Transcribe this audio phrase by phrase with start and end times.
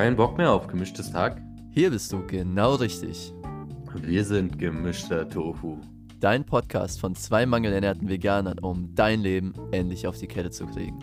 [0.00, 1.42] Kein Bock mehr auf gemischtes Tag?
[1.72, 3.34] Hier bist du genau richtig.
[3.94, 5.76] Wir sind gemischter Tofu.
[6.20, 10.98] Dein Podcast von zwei mangelernährten Veganern, um dein Leben endlich auf die Kette zu kriegen.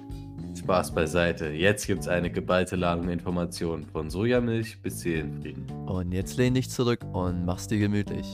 [0.58, 1.50] Spaß beiseite.
[1.50, 5.70] Jetzt gibt's eine geballte Ladung Informationen von Sojamilch bis Seelenfrieden.
[5.86, 8.26] Und jetzt lehn dich zurück und mach's dir gemütlich.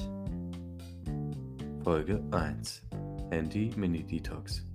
[1.83, 2.83] Folge 1.
[3.31, 4.65] Handy Mini Detox.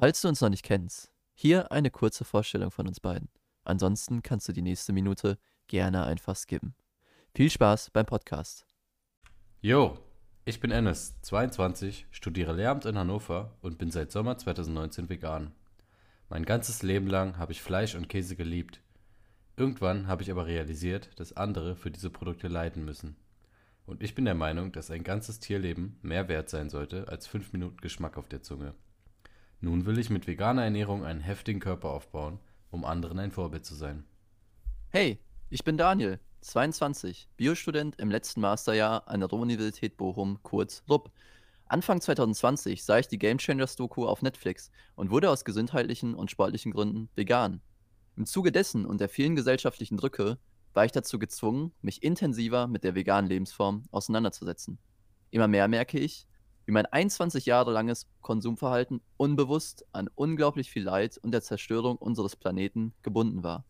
[0.00, 3.30] Falls du uns noch nicht kennst, hier eine kurze Vorstellung von uns beiden.
[3.64, 6.76] Ansonsten kannst du die nächste Minute gerne einfach skippen.
[7.34, 8.64] Viel Spaß beim Podcast.
[9.60, 9.98] Jo,
[10.44, 15.50] ich bin Ennis, 22, studiere Lehramt in Hannover und bin seit Sommer 2019 vegan.
[16.28, 18.80] Mein ganzes Leben lang habe ich Fleisch und Käse geliebt.
[19.56, 23.16] Irgendwann habe ich aber realisiert, dass andere für diese Produkte leiden müssen.
[23.84, 27.52] Und ich bin der Meinung, dass ein ganzes Tierleben mehr wert sein sollte als 5
[27.52, 28.74] Minuten Geschmack auf der Zunge.
[29.60, 32.38] Nun will ich mit veganer Ernährung einen heftigen Körper aufbauen,
[32.70, 34.04] um anderen ein Vorbild zu sein.
[34.90, 35.18] Hey,
[35.50, 41.10] ich bin Daniel, 22, Biostudent im letzten Masterjahr an der Ruhr-Universität Bochum, kurz RUB.
[41.66, 46.30] Anfang 2020 sah ich die Game Changers Doku auf Netflix und wurde aus gesundheitlichen und
[46.30, 47.60] sportlichen Gründen vegan.
[48.16, 50.38] Im Zuge dessen und der vielen gesellschaftlichen Drücke
[50.72, 54.78] war ich dazu gezwungen, mich intensiver mit der veganen Lebensform auseinanderzusetzen.
[55.30, 56.27] Immer mehr merke ich,
[56.68, 62.36] wie mein 21 Jahre langes Konsumverhalten unbewusst an unglaublich viel Leid und der Zerstörung unseres
[62.36, 63.64] Planeten gebunden war.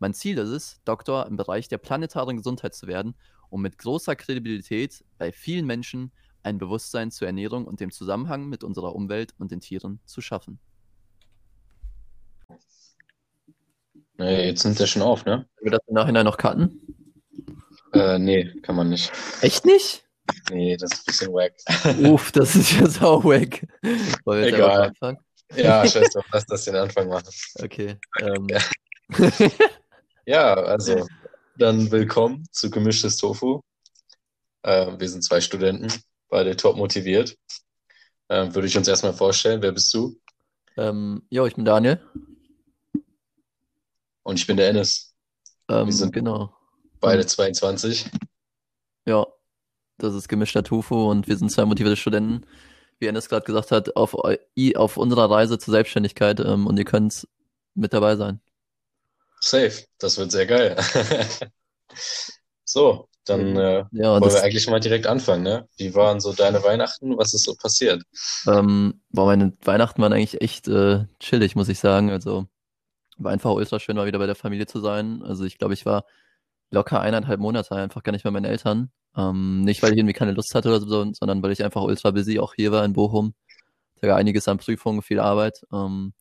[0.00, 3.14] Mein Ziel ist es, Doktor im Bereich der planetaren Gesundheit zu werden,
[3.48, 6.12] um mit großer Kredibilität bei vielen Menschen
[6.42, 10.58] ein Bewusstsein zur Ernährung und dem Zusammenhang mit unserer Umwelt und den Tieren zu schaffen.
[14.18, 15.48] Nee, jetzt nimmt er schon auf, ne?
[15.56, 16.82] Können wir das im Nachhinein noch cutten?
[17.94, 19.10] Äh, nee, kann man nicht.
[19.40, 20.05] Echt nicht?
[20.50, 21.54] Nee, das ist ein bisschen wack.
[22.10, 23.66] Uff, das ist ja sau wack.
[24.26, 24.92] Egal.
[25.54, 27.28] Ja, scheiß drauf, lass das den Anfang machen.
[27.62, 27.96] Okay.
[28.20, 28.60] Ähm, Ja.
[30.28, 31.06] Ja, also
[31.56, 33.60] dann willkommen zu Gemischtes Tofu.
[34.62, 35.86] Äh, wir sind zwei Studenten,
[36.28, 37.36] beide top motiviert.
[38.28, 40.18] Ähm, würde ich uns erstmal vorstellen, wer bist du?
[40.76, 42.00] ähm, jo, ich bin Daniel.
[44.24, 45.14] Und ich bin der Ennis,
[45.68, 46.52] Ähm, Wir sind- genau.
[47.00, 48.10] beide 22.
[49.06, 49.24] Ja,
[49.98, 52.46] das ist gemischter Tofu und wir sind zwei motivierte Studenten,
[52.98, 57.28] wie Ennis gerade gesagt hat, auf, auf unserer Reise zur Selbstständigkeit ähm, und ihr könnt
[57.74, 58.40] mit dabei sein.
[59.40, 60.76] Safe, das wird sehr geil.
[62.64, 65.68] So, dann äh, Ja, wollen wir eigentlich mal direkt anfangen, ne?
[65.76, 67.16] Wie waren so deine Weihnachten?
[67.16, 68.02] Was ist so passiert?
[68.46, 72.10] ähm, war meine Weihnachten waren eigentlich echt äh, chillig, muss ich sagen.
[72.10, 72.46] Also
[73.18, 75.22] war einfach ultra schön, mal wieder bei der Familie zu sein.
[75.22, 76.04] Also ich glaube, ich war
[76.70, 78.90] locker eineinhalb Monate einfach gar nicht bei meinen Eltern.
[79.16, 82.10] Ähm, nicht, weil ich irgendwie keine Lust hatte oder so, sondern weil ich einfach ultra
[82.10, 83.34] busy auch hier war in Bochum.
[84.00, 85.62] Da war einiges an Prüfungen, viel Arbeit.
[85.72, 86.12] Ähm,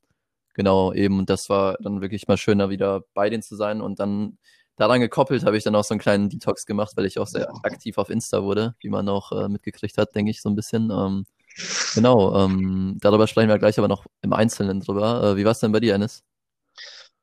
[0.54, 1.20] genau, eben.
[1.20, 3.82] Und das war dann wirklich mal schön, da wieder bei denen zu sein.
[3.82, 4.38] Und dann
[4.78, 7.50] daran gekoppelt habe ich dann auch so einen kleinen Detox gemacht, weil ich auch sehr
[7.64, 10.92] aktiv auf Insta wurde, wie man auch äh, mitgekriegt hat, denke ich so ein bisschen.
[10.92, 11.26] Ähm,
[11.96, 15.24] genau, ähm, darüber sprechen wir gleich aber noch im Einzelnen drüber.
[15.24, 16.25] Äh, wie war es denn bei dir, Ennis?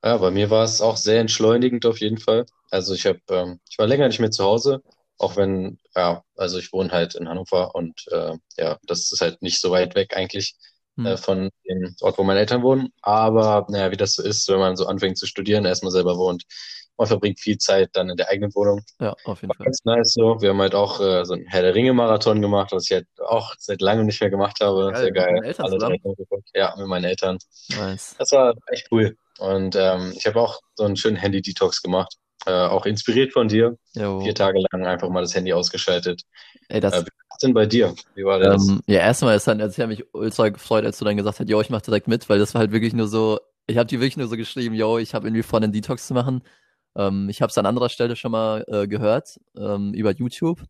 [0.04, 2.46] Ja, bei mir war es auch sehr entschleunigend auf jeden Fall.
[2.70, 4.82] Also ich habe, ähm, ich war länger nicht mehr zu Hause,
[5.18, 9.42] auch wenn, ja, also ich wohne halt in Hannover und äh, ja, das ist halt
[9.42, 10.56] nicht so weit weg eigentlich
[10.98, 11.06] Hm.
[11.06, 12.88] äh, von dem Ort, wo meine Eltern wohnen.
[13.00, 16.44] Aber naja, wie das so ist, wenn man so anfängt zu studieren, erstmal selber wohnt,
[16.96, 18.82] man verbringt viel Zeit dann in der eigenen Wohnung.
[19.00, 19.64] Ja, auf jeden War Fall.
[19.66, 20.40] ganz nice so.
[20.40, 23.54] Wir haben halt auch äh, so einen Herr der Ringe-Marathon gemacht, was ich halt auch
[23.58, 24.92] seit langem nicht mehr gemacht habe.
[24.92, 25.40] Geil, Sehr mit geil.
[25.44, 26.00] Eltern Alle drei.
[26.54, 27.38] Ja, mit meinen Eltern.
[27.70, 28.14] Nice.
[28.18, 29.16] Das war echt cool.
[29.38, 32.14] Und ähm, ich habe auch so einen schönen Handy-Detox gemacht.
[32.44, 33.76] Äh, auch inspiriert von dir.
[33.94, 34.20] Jo.
[34.20, 36.22] Vier Tage lang einfach mal das Handy ausgeschaltet.
[36.68, 37.94] Ey, das, Äh, wie war es denn bei dir?
[38.14, 38.68] Wie war das?
[38.68, 41.38] Ähm, ja, erstmal ist dann, also ich habe mich ultra gefreut, als du dann gesagt
[41.38, 43.38] hast, yo, ich mach direkt mit, weil das war halt wirklich nur so,
[43.68, 46.14] ich habe dir wirklich nur so geschrieben, yo, ich habe irgendwie vor, einen Detox zu
[46.14, 46.42] machen.
[46.96, 50.62] Ähm, ich habe es an anderer Stelle schon mal äh, gehört, ähm, über YouTube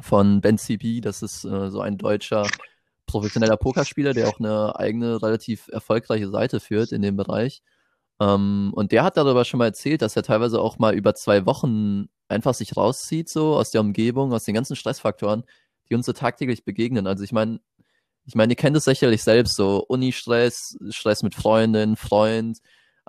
[0.00, 2.46] von Ben CB, das ist äh, so ein deutscher
[3.06, 7.62] professioneller Pokerspieler, der auch eine eigene, relativ erfolgreiche Seite führt in dem Bereich.
[8.20, 11.46] Ähm, und der hat darüber schon mal erzählt, dass er teilweise auch mal über zwei
[11.46, 15.44] Wochen einfach sich rauszieht, so aus der Umgebung, aus den ganzen Stressfaktoren,
[15.88, 17.06] die uns so tagtäglich begegnen.
[17.06, 17.60] Also ich meine,
[18.26, 22.58] ich meine, ihr kennt es sicherlich selbst, so Uni-Stress, Stress mit Freundin, Freund,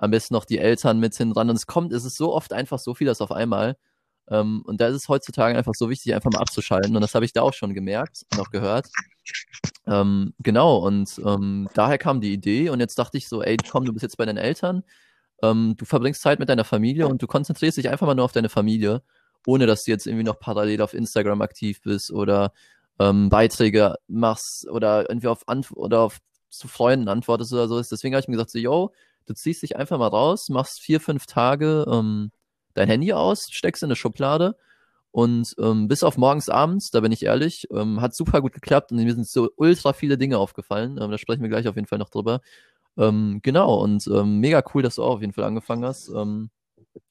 [0.00, 1.50] am besten noch die Eltern mit hin dran.
[1.50, 3.76] Und es kommt, es ist so oft einfach so vieles auf einmal.
[4.30, 6.96] Ähm, und da ist es heutzutage einfach so wichtig, einfach mal abzuschalten.
[6.96, 8.88] Und das habe ich da auch schon gemerkt und auch gehört.
[9.86, 12.70] Ähm, genau, und ähm, daher kam die Idee.
[12.70, 14.84] Und jetzt dachte ich so, ey, komm, du bist jetzt bei deinen Eltern.
[15.42, 18.32] Ähm, du verbringst Zeit mit deiner Familie und du konzentrierst dich einfach mal nur auf
[18.32, 19.02] deine Familie,
[19.46, 22.52] ohne dass du jetzt irgendwie noch parallel auf Instagram aktiv bist oder
[22.98, 26.18] ähm, Beiträge machst oder irgendwie auf Anf oder auf
[26.48, 27.80] zu Freunden antwortest oder so.
[27.80, 28.92] Deswegen habe ich mir gesagt, so, yo,
[29.30, 32.32] du ziehst dich einfach mal raus, machst vier, fünf Tage ähm,
[32.74, 34.56] dein Handy aus, steckst in eine Schublade
[35.12, 38.90] und ähm, bis auf morgens, abends, da bin ich ehrlich, ähm, hat super gut geklappt
[38.90, 40.98] und mir sind so ultra viele Dinge aufgefallen.
[41.00, 42.40] Ähm, da sprechen wir gleich auf jeden Fall noch drüber.
[42.96, 46.08] Ähm, genau, und ähm, mega cool, dass du auch auf jeden Fall angefangen hast.
[46.08, 46.50] Ähm,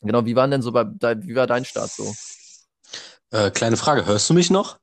[0.01, 2.13] genau, wie war denn so bei, wie war dein Start so?
[3.31, 4.77] Äh, kleine Frage, hörst du mich noch?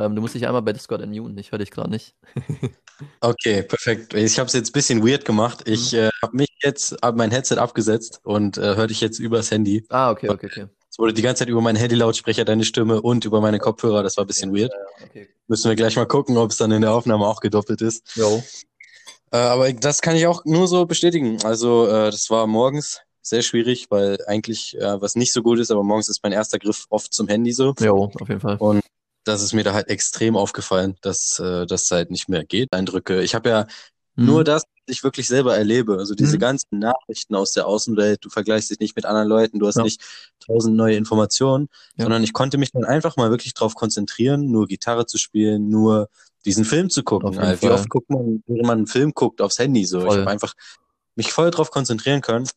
[0.00, 2.14] Ähm, du musst dich einmal bei Discord unmuten, ich höre dich gerade nicht.
[3.20, 4.14] okay, perfekt.
[4.14, 5.62] Ich habe es jetzt ein bisschen weird gemacht.
[5.66, 5.98] Ich mhm.
[5.98, 9.84] äh, habe mich jetzt, hab mein Headset abgesetzt und äh, höre dich jetzt übers Handy.
[9.90, 10.66] Ah, okay, okay, okay.
[10.90, 14.02] Es wurde die ganze Zeit über meinen Handy-Lautsprecher deine Stimme und über meine Kopfhörer.
[14.02, 14.72] Das war ein bisschen weird.
[15.04, 15.28] Okay.
[15.46, 18.16] Müssen wir gleich mal gucken, ob es dann in der Aufnahme auch gedoppelt ist.
[18.16, 18.42] Jo.
[19.30, 21.38] Äh, aber das kann ich auch nur so bestätigen.
[21.44, 25.70] Also äh, das war morgens sehr schwierig, weil eigentlich äh, was nicht so gut ist,
[25.70, 27.74] aber morgens ist mein erster Griff oft zum Handy so.
[27.78, 28.56] Jo, auf jeden Fall.
[28.56, 28.82] Und
[29.24, 32.72] das ist mir da halt extrem aufgefallen, dass äh, das halt nicht mehr geht.
[32.72, 33.22] Eindrücke.
[33.22, 33.66] Ich habe ja
[34.16, 34.26] mhm.
[34.26, 35.98] nur das, was ich wirklich selber erlebe.
[35.98, 36.40] Also diese mhm.
[36.40, 38.24] ganzen Nachrichten aus der Außenwelt.
[38.24, 39.58] Du vergleichst dich nicht mit anderen Leuten.
[39.58, 39.82] Du hast ja.
[39.82, 40.02] nicht
[40.44, 42.04] tausend neue Informationen, ja.
[42.04, 46.08] sondern ich konnte mich dann einfach mal wirklich darauf konzentrieren, nur Gitarre zu spielen, nur
[46.44, 47.38] diesen Film zu gucken.
[47.38, 50.00] Also, wie oft guckt man, wenn man einen Film guckt, aufs Handy so.
[50.00, 50.08] Voll.
[50.08, 50.54] Ich habe einfach
[51.14, 52.48] mich voll darauf konzentrieren können.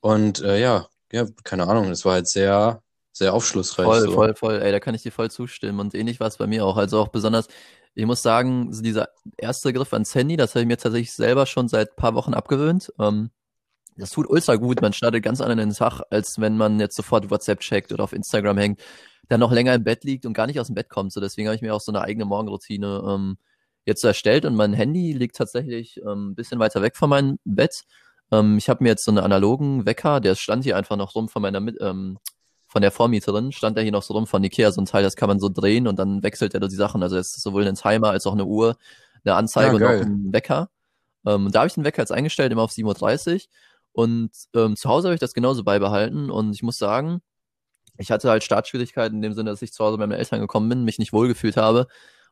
[0.00, 2.82] Und äh, ja, ja, keine Ahnung, es war halt sehr
[3.14, 3.86] sehr aufschlussreich.
[3.86, 4.12] Voll, so.
[4.12, 4.60] voll, voll.
[4.60, 5.78] Ey, da kann ich dir voll zustimmen.
[5.78, 6.76] Und ähnlich war es bei mir auch.
[6.76, 7.46] Also auch besonders,
[7.94, 11.46] ich muss sagen, so dieser erste Griff ans Handy, das habe ich mir tatsächlich selber
[11.46, 12.92] schon seit paar Wochen abgewöhnt.
[12.98, 13.30] Ähm,
[13.96, 14.82] das tut ultra gut.
[14.82, 18.02] Man startet ganz anders in den Tag, als wenn man jetzt sofort WhatsApp checkt oder
[18.02, 18.80] auf Instagram hängt,
[19.28, 21.12] dann noch länger im Bett liegt und gar nicht aus dem Bett kommt.
[21.12, 23.38] So deswegen habe ich mir auch so eine eigene Morgenroutine ähm,
[23.84, 27.84] jetzt erstellt und mein Handy liegt tatsächlich ähm, ein bisschen weiter weg von meinem Bett.
[28.32, 31.28] Ähm, ich habe mir jetzt so einen analogen Wecker, der stand hier einfach noch rum
[31.28, 32.18] von meiner ähm,
[32.74, 35.14] von der Vormieterin, stand da hier noch so rum von Ikea, so ein Teil, das
[35.14, 37.04] kann man so drehen und dann wechselt er da die Sachen.
[37.04, 38.76] Also es ist sowohl ein Timer als auch eine Uhr,
[39.24, 40.70] eine Anzeige ja, und auch ein Wecker.
[41.24, 43.40] Ähm, da habe ich den Wecker jetzt eingestellt, immer auf 7.30 Uhr.
[43.92, 46.32] Und ähm, zu Hause habe ich das genauso beibehalten.
[46.32, 47.22] Und ich muss sagen,
[47.96, 50.68] ich hatte halt Startschwierigkeiten in dem Sinne, dass ich zu Hause bei meinen Eltern gekommen
[50.68, 51.86] bin, mich nicht wohlgefühlt habe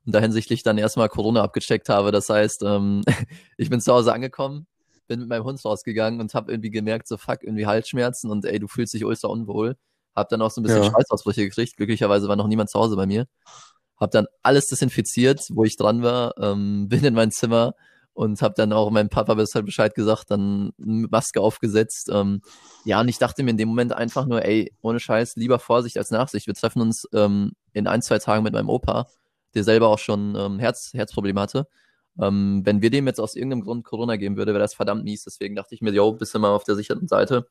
[0.04, 2.10] und da hinsichtlich dann erstmal Corona abgecheckt habe.
[2.10, 3.02] Das heißt, ähm,
[3.56, 4.66] ich bin zu Hause angekommen,
[5.06, 8.58] bin mit meinem Hund rausgegangen und habe irgendwie gemerkt, so fuck, irgendwie Halsschmerzen und ey,
[8.58, 9.76] du fühlst dich ultra unwohl.
[10.14, 10.90] Hab dann auch so ein bisschen ja.
[10.90, 11.76] Schweißausbrüche gekriegt.
[11.76, 13.26] Glücklicherweise war noch niemand zu Hause bei mir.
[13.98, 17.74] Hab dann alles desinfiziert, wo ich dran war, ähm, bin in mein Zimmer
[18.14, 22.10] und hab dann auch meinem Papa halt Bescheid gesagt, dann Maske aufgesetzt.
[22.12, 22.42] Ähm,
[22.84, 25.96] ja, und ich dachte mir in dem Moment einfach nur, ey, ohne Scheiß, lieber Vorsicht
[25.96, 26.46] als Nachsicht.
[26.46, 29.06] Wir treffen uns ähm, in ein, zwei Tagen mit meinem Opa,
[29.54, 31.66] der selber auch schon ähm, Herz, Herzprobleme hatte.
[32.20, 35.24] Ähm, wenn wir dem jetzt aus irgendeinem Grund Corona geben würde, wäre das verdammt mies.
[35.24, 37.46] Deswegen dachte ich mir, yo, bist du mal auf der sicheren Seite.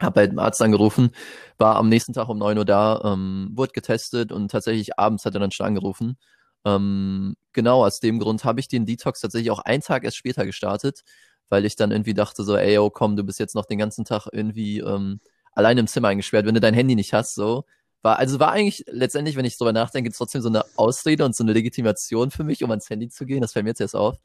[0.00, 1.10] Hab bei dem Arzt angerufen,
[1.58, 5.34] war am nächsten Tag um neun Uhr da, ähm, wurde getestet und tatsächlich abends hat
[5.34, 6.18] er dann schon angerufen.
[6.64, 10.44] Ähm, genau, aus dem Grund habe ich den Detox tatsächlich auch einen Tag erst später
[10.44, 11.02] gestartet,
[11.48, 14.04] weil ich dann irgendwie dachte so, ey, oh komm, du bist jetzt noch den ganzen
[14.04, 15.20] Tag irgendwie ähm,
[15.52, 17.64] allein im Zimmer eingesperrt, wenn du dein Handy nicht hast, so.
[18.02, 21.42] War, also war eigentlich letztendlich, wenn ich drüber nachdenke, trotzdem so eine Ausrede und so
[21.42, 23.40] eine Legitimation für mich, um ans Handy zu gehen.
[23.40, 24.18] Das fällt mir jetzt erst auf.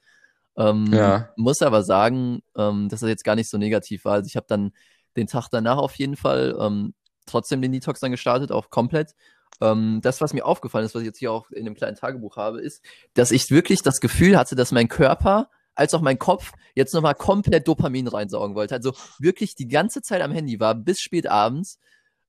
[0.58, 1.30] Ähm, ja.
[1.38, 4.14] Muss aber sagen, ähm, dass das jetzt gar nicht so negativ war.
[4.14, 4.72] Also ich habe dann
[5.16, 6.94] den Tag danach auf jeden Fall ähm,
[7.26, 9.16] trotzdem den Detox dann gestartet, auch komplett.
[9.62, 12.38] Ähm, das, was mir aufgefallen ist, was ich jetzt hier auch in dem kleinen Tagebuch
[12.38, 16.52] habe, ist, dass ich wirklich das Gefühl hatte, dass mein Körper als auch mein Kopf
[16.76, 18.76] jetzt nochmal komplett Dopamin reinsaugen wollte.
[18.76, 21.80] Also wirklich die ganze Zeit am Handy war, bis spät abends.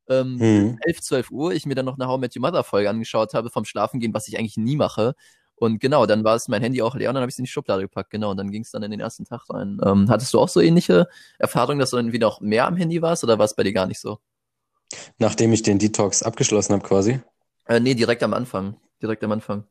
[0.09, 0.79] Ähm, hm.
[0.83, 3.51] 11, 12 Uhr, ich mir dann noch eine How Met Your Mother Folge angeschaut habe
[3.51, 5.15] vom Schlafengehen, was ich eigentlich nie mache.
[5.57, 7.45] Und genau, dann war es mein Handy auch leer und dann habe ich es in
[7.45, 8.11] die Schublade gepackt.
[8.11, 9.81] Genau, und dann ging es dann in den ersten Tag rein.
[9.85, 11.07] Ähm, hattest du auch so ähnliche
[11.39, 13.73] Erfahrungen, dass du dann wieder auch mehr am Handy warst oder war es bei dir
[13.73, 14.19] gar nicht so?
[15.19, 17.21] Nachdem ich den Detox abgeschlossen habe quasi?
[17.67, 18.77] Äh, nee, direkt am Anfang.
[19.01, 19.65] Direkt am Anfang.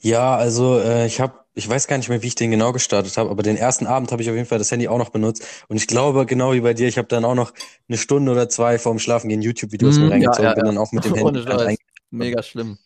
[0.00, 3.16] Ja, also äh, ich habe, ich weiß gar nicht mehr, wie ich den genau gestartet
[3.16, 5.44] habe, aber den ersten Abend habe ich auf jeden Fall das Handy auch noch benutzt.
[5.68, 7.52] Und ich glaube, genau wie bei dir, ich habe dann auch noch
[7.88, 10.72] eine Stunde oder zwei vorm Schlafen gehen YouTube-Videos mm, mir reingezogen, ja, ja, bin ja.
[10.72, 11.78] dann auch mit dem Handy.
[12.10, 12.78] Mega schlimm.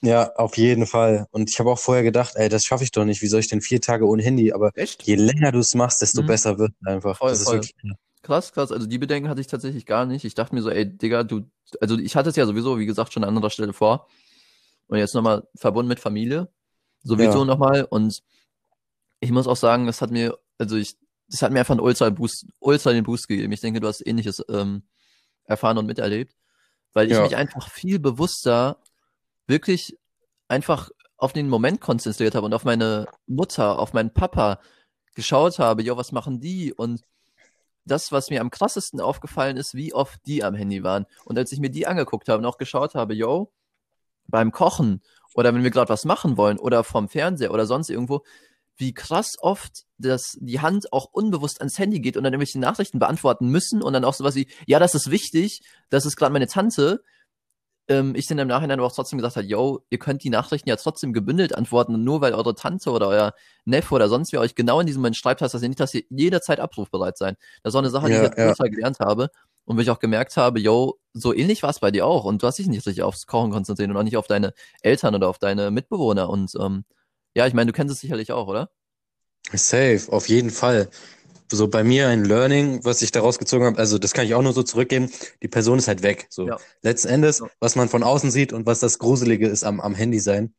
[0.00, 1.26] Ja, auf jeden Fall.
[1.32, 3.20] Und ich habe auch vorher gedacht, ey, das schaffe ich doch nicht.
[3.20, 4.52] Wie soll ich denn vier Tage ohne Handy?
[4.52, 5.02] Aber Echt?
[5.02, 6.26] je länger du es machst, desto mhm.
[6.26, 7.18] besser wird einfach.
[7.18, 7.58] Voll, das voll.
[7.58, 7.96] ist wirklich.
[8.22, 8.70] Krass, krass.
[8.70, 10.24] Also die Bedenken hatte ich tatsächlich gar nicht.
[10.24, 11.50] Ich dachte mir so, ey, Digga, du,
[11.80, 14.06] also ich hatte es ja sowieso, wie gesagt, schon an anderer Stelle vor.
[14.86, 16.48] Und jetzt nochmal verbunden mit Familie.
[17.02, 17.44] Sowieso ja.
[17.44, 17.84] nochmal.
[17.84, 18.22] Und
[19.20, 20.96] ich muss auch sagen, es hat mir, also ich,
[21.28, 23.52] das hat mir einfach einen Ultra Boost, Ultra den Boost gegeben.
[23.52, 24.82] Ich denke, du hast ähnliches ähm,
[25.44, 26.34] erfahren und miterlebt.
[26.92, 27.22] Weil ich ja.
[27.22, 28.80] mich einfach viel bewusster
[29.48, 29.98] wirklich
[30.46, 34.60] einfach auf den Moment konzentriert habe und auf meine Mutter, auf meinen Papa
[35.14, 36.72] geschaut habe, jo, was machen die?
[36.72, 37.02] Und
[37.84, 41.06] das, was mir am krassesten aufgefallen ist, wie oft die am Handy waren.
[41.24, 43.50] Und als ich mir die angeguckt habe und auch geschaut habe, yo,
[44.28, 45.02] beim Kochen
[45.34, 48.22] oder wenn wir gerade was machen wollen oder vom Fernseher oder sonst irgendwo,
[48.76, 53.00] wie krass oft dass die Hand auch unbewusst ans Handy geht und dann irgendwelche Nachrichten
[53.00, 56.46] beantworten müssen und dann auch sowas wie, ja, das ist wichtig, das ist gerade meine
[56.46, 57.02] Tante.
[57.88, 60.68] Ähm, ich dann im Nachhinein aber auch trotzdem gesagt hat, yo, ihr könnt die Nachrichten
[60.68, 64.40] ja trotzdem gebündelt antworten und nur weil eure Tante oder euer Neffe oder sonst wer
[64.40, 67.36] euch genau in diesem Moment schreibt, heißt das ja nicht, dass ihr jederzeit abrufbereit sein.
[67.62, 68.52] Das ist auch eine Sache, die Ja, ich jetzt ja.
[68.54, 69.30] total gelernt habe
[69.64, 72.42] und wo ich auch gemerkt habe, yo, so ähnlich war es bei dir auch und
[72.42, 74.52] du hast dich nicht richtig aufs Kochen konzentriert und auch nicht auf deine
[74.82, 76.84] Eltern oder auf deine Mitbewohner und ähm,
[77.34, 78.70] ja, ich meine, du kennst es sicherlich auch, oder?
[79.52, 80.88] Safe, auf jeden Fall.
[81.50, 84.42] So bei mir ein Learning, was ich daraus gezogen habe, also das kann ich auch
[84.42, 85.10] nur so zurückgeben,
[85.42, 86.26] die Person ist halt weg.
[86.30, 86.58] So Ja.
[86.82, 87.46] letzten Endes, Ja.
[87.60, 90.54] was man von außen sieht und was das Gruselige ist am, am Handy sein.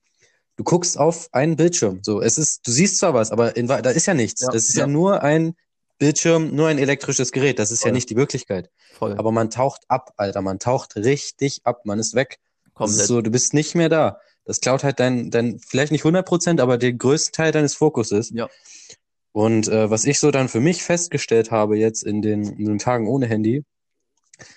[0.58, 2.00] Du guckst auf einen Bildschirm.
[2.04, 4.42] So, es ist, du siehst zwar was, aber in, da ist ja nichts.
[4.42, 4.82] Ja, Das ist ja.
[4.82, 4.88] ja.
[4.88, 5.56] nur ein
[6.00, 7.60] Bildschirm, nur ein elektrisches Gerät.
[7.60, 7.92] Das ist ja Voll.
[7.94, 8.70] nicht die Wirklichkeit.
[8.98, 9.14] Voll.
[9.18, 10.42] Aber man taucht ab, Alter.
[10.42, 11.86] Man taucht richtig ab.
[11.86, 12.40] Man ist weg.
[12.66, 13.02] Das komplett.
[13.02, 14.20] ist so, du bist nicht mehr da.
[14.46, 18.32] Das klaut halt dein, dein, vielleicht nicht 100 Prozent, aber den größten Teil deines Fokuses.
[18.34, 18.50] Ja.
[19.32, 22.80] Und äh, was ich so dann für mich festgestellt habe jetzt in den, in den
[22.80, 23.64] Tagen ohne Handy,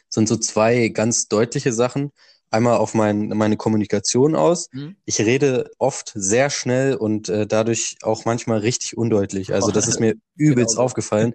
[0.08, 2.10] sind so zwei ganz deutliche Sachen.
[2.50, 4.68] Einmal auf mein, meine Kommunikation aus.
[4.72, 4.96] Mhm.
[5.06, 9.54] Ich rede oft sehr schnell und äh, dadurch auch manchmal richtig undeutlich.
[9.54, 11.32] Also das ist mir übelst Genau aufgefallen,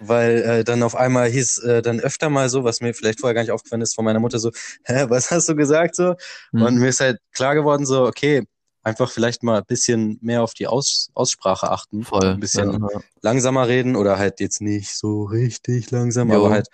[0.00, 3.34] weil äh, dann auf einmal hieß äh, dann öfter mal so, was mir vielleicht vorher
[3.34, 4.50] gar nicht aufgefallen ist, von meiner Mutter so,
[4.84, 6.16] hä, was hast du gesagt so?
[6.50, 6.62] Mhm.
[6.62, 8.42] Und mir ist halt klar geworden so, okay,
[8.82, 12.26] einfach vielleicht mal ein bisschen mehr auf die Aus Aussprache achten, Voll.
[12.26, 12.88] ein bisschen Ja,
[13.22, 16.36] langsamer reden oder halt jetzt nicht so richtig langsam, Jo.
[16.36, 16.68] aber halt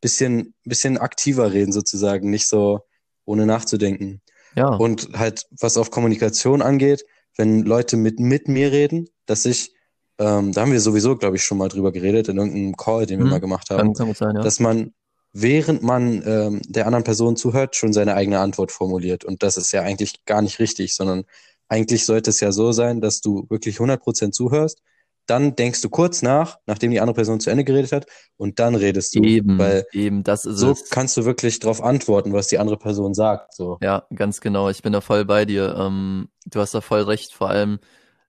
[0.00, 2.80] bisschen bisschen aktiver reden sozusagen, nicht so
[3.24, 4.20] ohne nachzudenken.
[4.56, 4.68] ja.
[4.68, 7.04] Und halt, was auf Kommunikation angeht,
[7.36, 9.72] wenn Leute mit, mit mir reden, dass ich,
[10.18, 13.18] ähm, da haben wir sowieso, glaube ich, schon mal drüber geredet, in irgendeinem Call, den
[13.20, 13.30] wir Mhm.
[13.30, 14.42] mal gemacht haben, sein, ja.
[14.42, 14.92] dass man,
[15.32, 19.24] während man ähm, der anderen Person zuhört, schon seine eigene Antwort formuliert.
[19.24, 21.24] Und das ist ja eigentlich gar nicht richtig, sondern
[21.68, 24.82] eigentlich sollte es ja so sein, dass du wirklich 100% zuhörst,
[25.26, 28.74] dann denkst du kurz nach, nachdem die andere Person zu Ende geredet hat, und dann
[28.74, 29.22] redest du.
[29.22, 30.90] eben, Weil eben, das ist so es.
[30.90, 33.54] kannst du wirklich darauf antworten, was die andere Person sagt.
[33.54, 33.78] So.
[33.80, 34.68] Ja, ganz genau.
[34.68, 35.74] Ich bin da voll bei dir.
[35.78, 37.32] Ähm, du hast da voll recht.
[37.32, 37.78] Vor allem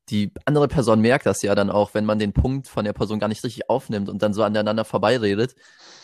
[0.10, 3.20] die andere Person merkt das ja dann auch, wenn man den Punkt von der Person
[3.20, 5.56] gar nicht richtig aufnimmt und dann so aneinander vorbeiredet.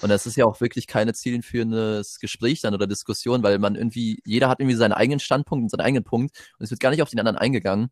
[0.02, 4.22] Und das ist ja auch wirklich keine zielführendes Gespräch dann oder Diskussion, weil man irgendwie,
[4.26, 7.02] jeder hat irgendwie seinen eigenen Standpunkt und seinen eigenen Punkt und es wird gar nicht
[7.02, 7.90] auf den anderen eingegangen.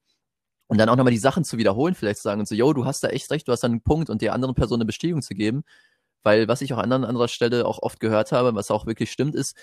[0.67, 2.85] Und dann auch nochmal die Sachen zu wiederholen, vielleicht zu sagen und so, yo, du
[2.85, 5.21] hast da echt recht, du hast da einen Punkt und der anderen Person eine Bestätigung
[5.21, 5.63] zu geben.
[6.23, 9.35] Weil was ich auch an anderer Stelle auch oft gehört habe, was auch wirklich stimmt,
[9.35, 9.55] ist,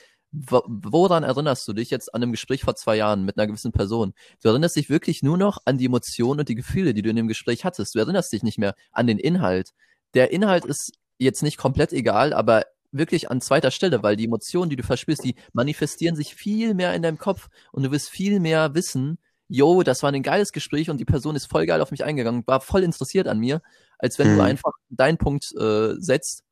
[0.42, 4.14] woran erinnerst du dich jetzt an einem Gespräch vor zwei Jahren mit einer gewissen Person?
[4.42, 7.16] Du erinnerst dich wirklich nur noch an die Emotionen und die Gefühle, die du in
[7.16, 7.94] dem Gespräch hattest.
[7.94, 9.70] Du erinnerst dich nicht mehr an den Inhalt.
[10.14, 14.70] Der Inhalt ist jetzt nicht komplett egal, aber wirklich an zweiter Stelle, weil die Emotionen,
[14.70, 18.40] die du verspürst, die manifestieren sich viel mehr in deinem Kopf und du wirst viel
[18.40, 21.90] mehr wissen, yo, das war ein geiles Gespräch und die Person ist voll geil auf
[21.90, 23.62] mich eingegangen, war voll interessiert an mir,
[23.98, 24.36] als wenn Mhm.
[24.36, 26.42] du einfach deinen Punkt äh, setzt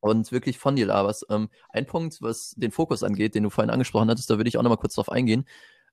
[0.00, 1.26] und wirklich von dir laberst.
[1.30, 4.58] Ähm, ein Punkt, was den Fokus angeht, den du vorhin angesprochen hattest, da würde ich
[4.58, 5.44] auch nochmal kurz drauf eingehen.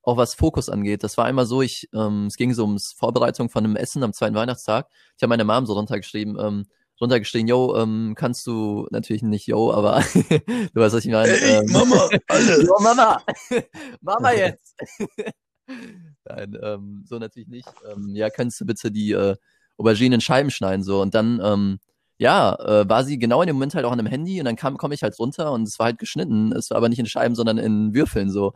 [0.01, 1.03] Auch was Fokus angeht.
[1.03, 4.13] Das war einmal so, ich, ähm, es ging so ums Vorbereitung von einem Essen am
[4.13, 4.87] zweiten Weihnachtstag.
[5.17, 6.65] Ich habe meine Mom so runtergeschrieben, ähm,
[7.01, 11.29] runtergeschrieben, yo, ähm, kannst du, natürlich nicht yo, aber du weißt, was ich meine.
[11.29, 12.63] Ey, ähm, Mama, alle!
[12.63, 13.21] Jo, Mama!
[14.01, 14.75] Mama jetzt!
[16.23, 17.69] Nein, ähm, so natürlich nicht.
[17.91, 19.35] Ähm, ja, kannst du bitte die äh,
[19.77, 21.01] Auberginen in Scheiben schneiden, so.
[21.01, 21.79] Und dann, ähm,
[22.19, 24.55] ja, äh, war sie genau in dem Moment halt auch an dem Handy und dann
[24.55, 26.51] kam, komme ich halt runter und es war halt geschnitten.
[26.51, 28.53] Es war aber nicht in Scheiben, sondern in Würfeln, so.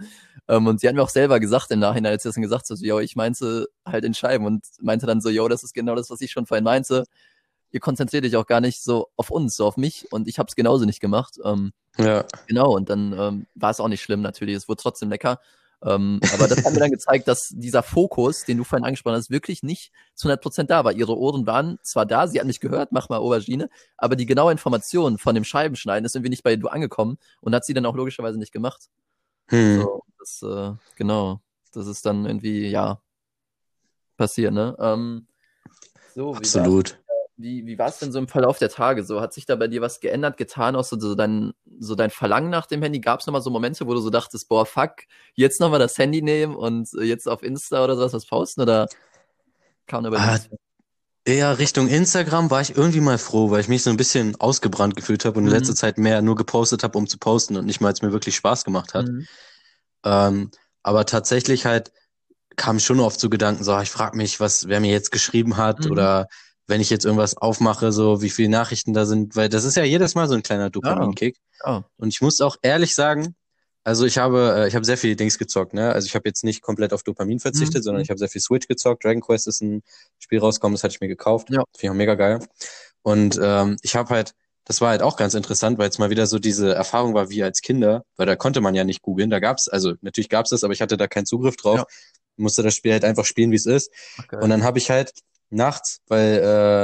[0.47, 2.69] Ähm, und sie hat mir auch selber gesagt im Nachhinein, als sie das dann gesagt
[2.69, 5.73] hat, so, yo, ich meinte halt in Scheiben und meinte dann so, yo, das ist
[5.73, 7.05] genau das, was ich schon vorhin meinte.
[7.71, 10.47] Ihr konzentriert dich auch gar nicht so auf uns, so auf mich und ich habe
[10.47, 11.37] es genauso nicht gemacht.
[11.45, 15.09] Ähm, Ja, Genau, und dann ähm, war es auch nicht schlimm natürlich, es wurde trotzdem
[15.09, 15.39] lecker.
[15.83, 19.31] Ähm, aber das hat mir dann gezeigt, dass dieser Fokus, den du vorhin angesprochen hast,
[19.31, 20.91] wirklich nicht zu 100% da war.
[20.91, 24.51] Ihre Ohren waren zwar da, sie hat mich gehört, mach mal Aubergine, aber die genaue
[24.51, 27.95] Information von dem Scheibenschneiden ist irgendwie nicht bei du angekommen und hat sie dann auch
[27.95, 28.89] logischerweise nicht gemacht.
[29.47, 29.81] hm.
[29.81, 31.41] So, das, äh, genau,
[31.73, 33.01] das ist dann irgendwie, ja,
[34.17, 34.75] passiert, ne?
[34.79, 35.25] Ähm,
[36.13, 37.00] so, absolut.
[37.41, 39.03] Wie, wie war es denn so im Verlauf der Tage?
[39.03, 42.09] So, hat sich da bei dir was geändert, getan, auch so, so dein, so dein
[42.09, 42.99] Verlangen nach dem Handy?
[42.99, 44.91] Gab es nochmal so Momente, wo du so dachtest, boah, fuck,
[45.35, 48.61] jetzt nochmal das Handy nehmen und äh, jetzt auf Insta oder sowas was posten?
[48.61, 48.87] Oder
[49.87, 50.39] kam da bei dir Ah?
[51.23, 54.95] Eher Richtung Instagram war ich irgendwie mal froh, weil ich mich so ein bisschen ausgebrannt
[54.95, 55.55] gefühlt habe und in Mhm.
[55.55, 58.35] letzter Zeit mehr nur gepostet habe, um zu posten und nicht mal, es mir wirklich
[58.35, 59.07] Spaß gemacht hat.
[59.07, 59.27] Mhm.
[60.03, 60.51] Ähm,
[60.83, 61.91] aber tatsächlich halt
[62.55, 65.85] kam schon oft so Gedanken, so, ich frage mich, was, wer mir jetzt geschrieben hat
[65.85, 65.91] Mhm.
[65.91, 66.27] oder
[66.71, 69.83] wenn ich jetzt irgendwas aufmache, so wie viele Nachrichten da sind, weil das ist ja
[69.83, 71.37] jedes Mal so ein kleiner Dopaminkick.
[71.63, 71.83] Ja.
[71.97, 73.35] Und ich muss auch ehrlich sagen,
[73.83, 75.91] Also ich habe, äh, ich habe sehr viele Dings gezockt, ne?
[75.91, 77.83] Also ich habe jetzt nicht komplett auf Dopamin verzichtet, Mhm.
[77.83, 79.03] sondern ich habe sehr viel Switch gezockt.
[79.03, 79.81] Dragon Quest ist ein
[80.19, 81.49] Spiel rausgekommen, das hatte ich mir gekauft.
[81.49, 81.63] Ja.
[81.75, 82.39] Finde ich auch mega geil.
[83.01, 84.33] Und ähm, ich habe halt,
[84.65, 87.41] das war halt auch ganz interessant, weil jetzt mal wieder so diese Erfahrung war wie
[87.41, 89.31] als Kinder, weil da konnte man ja nicht googeln.
[89.31, 91.79] Da gab's, also natürlich gab's das, aber ich hatte da keinen Zugriff drauf.
[91.79, 91.85] Ja.
[92.37, 93.91] Musste das Spiel halt einfach spielen, wie es ist.
[94.19, 94.37] Okay.
[94.43, 95.11] Und dann habe ich halt
[95.51, 96.41] nachts, weil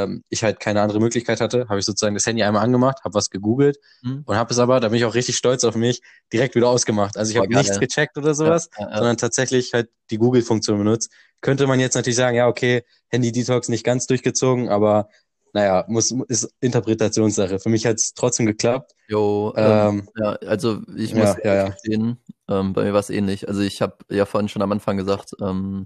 [0.10, 3.14] äh, ich halt keine andere Möglichkeit hatte, habe ich sozusagen das Handy einmal angemacht, habe
[3.16, 4.24] was gegoogelt Mhm.
[4.26, 6.02] und habe es aber, da bin ich auch richtig stolz auf mich,
[6.34, 7.18] direkt wieder ausgemacht.
[7.18, 8.98] Also ich habe nichts gecheckt oder sowas, Ja, ja, ja.
[8.98, 11.12] sondern tatsächlich halt die Google-Funktion benutzt.
[11.42, 15.10] Könnte man jetzt natürlich sagen, ja, okay, Handy-Detox nicht ganz durchgezogen, aber
[15.54, 17.60] naja, muss, ist Interpretationssache.
[17.60, 18.92] Für mich hat es trotzdem geklappt.
[19.08, 21.70] Jo, ähm, Ähm, ja, also ich ja, muss ja, ja.
[21.70, 22.18] gestehen,
[22.50, 23.48] ähm, bei mir war es ähnlich.
[23.48, 25.86] Also ich habe ja vorhin schon am Anfang gesagt, ähm,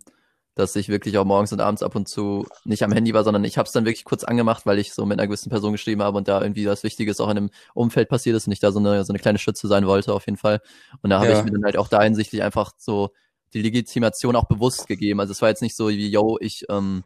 [0.55, 3.43] dass ich wirklich auch morgens und abends ab und zu nicht am Handy war, sondern
[3.45, 6.03] ich habe es dann wirklich kurz angemacht, weil ich so mit einer gewissen Person geschrieben
[6.03, 8.71] habe und da irgendwie was Wichtiges auch in einem Umfeld passiert ist und ich da
[8.71, 10.61] so eine, so eine kleine Schütze sein wollte auf jeden Fall.
[11.01, 11.39] Und da habe Ja.
[11.39, 13.11] ich mir dann halt auch da hinsichtlich einfach so
[13.53, 15.19] die Legitimation auch bewusst gegeben.
[15.21, 17.03] Also es war jetzt nicht so wie, yo, ich, ähm,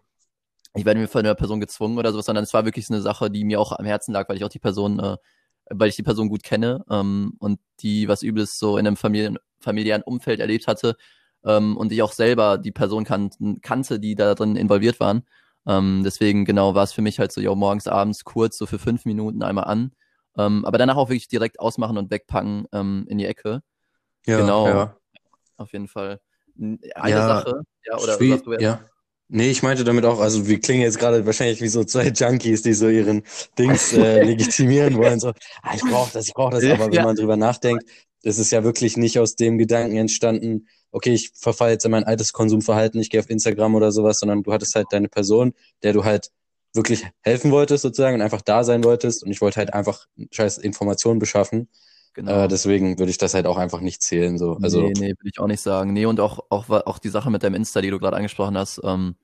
[0.75, 3.01] ich werde mir von einer Person gezwungen oder sowas, sondern es war wirklich so eine
[3.01, 5.17] Sache, die mir auch am Herzen lag, weil ich auch die Person, äh,
[5.69, 9.37] weil ich die Person gut kenne ähm, und die was Übles so in einem Familien,
[9.59, 10.95] familiären Umfeld erlebt hatte
[11.45, 13.29] ähm, und ich auch selber die Person kan
[13.61, 15.23] kannte, die da drin involviert waren.
[15.67, 18.79] Ähm, deswegen genau war es für mich halt so, ja, morgens, abends kurz, so für
[18.79, 19.91] fünf Minuten einmal an.
[20.37, 23.61] Ähm, aber danach auch wirklich direkt ausmachen und wegpacken ähm, in die Ecke.
[24.25, 24.67] ja, genau.
[24.67, 24.97] Ja.
[25.57, 26.19] Auf jeden Fall.
[26.57, 28.61] Eine Ja, Sache, ja, oder sagst du jetzt?
[28.61, 28.79] ja.
[29.27, 32.61] Nee, ich meinte damit auch, also wir klingen jetzt gerade wahrscheinlich wie so zwei Junkies,
[32.61, 33.23] die so ihren
[33.57, 35.19] Dings äh, legitimieren wollen.
[35.19, 35.29] So,
[35.63, 36.69] ah, ich brauche das, ich brauche das.
[36.69, 37.83] Aber wenn man drüber nachdenkt,
[38.25, 42.05] ist es ja wirklich nicht aus dem Gedanken entstanden, okay, ich verfalle jetzt in mein
[42.05, 45.53] altes Konsumverhalten, ich gehe auf Instagram oder sowas, sondern du hattest halt deine Person,
[45.83, 46.31] der du halt
[46.73, 50.57] wirklich helfen wolltest sozusagen und einfach da sein wolltest und ich wollte halt einfach scheiß
[50.57, 51.69] Informationen beschaffen.
[52.13, 52.45] Genau.
[52.45, 54.37] Äh, deswegen würde ich das halt auch einfach nicht zählen.
[54.37, 54.57] So.
[54.61, 55.93] Also nee, nee, will ich auch nicht sagen.
[55.93, 58.81] Nee, und auch, auch, auch die Sache mit deinem Insta, die du gerade angesprochen hast,
[58.83, 59.15] ähm,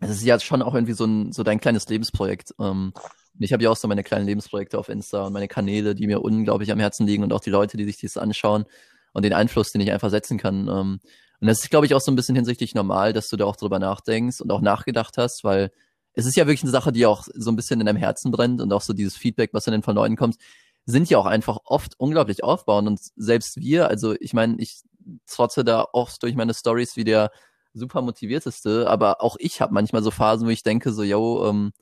[0.00, 2.54] es ist ja schon auch irgendwie so ein, so dein kleines Lebensprojekt.
[2.58, 2.92] Ähm,
[3.38, 6.20] ich habe ja auch so meine kleinen Lebensprojekte auf Insta und meine Kanäle, die mir
[6.22, 8.64] unglaublich am Herzen liegen und auch die Leute, die sich das anschauen
[9.12, 10.68] und den Einfluss, den ich einfach setzen kann.
[10.68, 11.00] Ähm,
[11.40, 13.56] und das ist, glaube ich, auch so ein bisschen hinsichtlich normal, dass du da auch
[13.56, 15.72] drüber nachdenkst und auch nachgedacht hast, weil
[16.14, 18.60] es ist ja wirklich eine Sache, die auch so ein bisschen in deinem Herzen brennt
[18.60, 20.36] und auch so dieses Feedback, was dann von Leuten kommt,
[20.84, 24.82] sind ja auch einfach oft unglaublich aufbauend und selbst wir, also ich meine, ich
[25.26, 27.30] trotze da oft durch meine Stories wie der
[27.74, 31.72] super motivierteste, aber auch ich habe manchmal so Phasen, wo ich denke so, yo, ähm,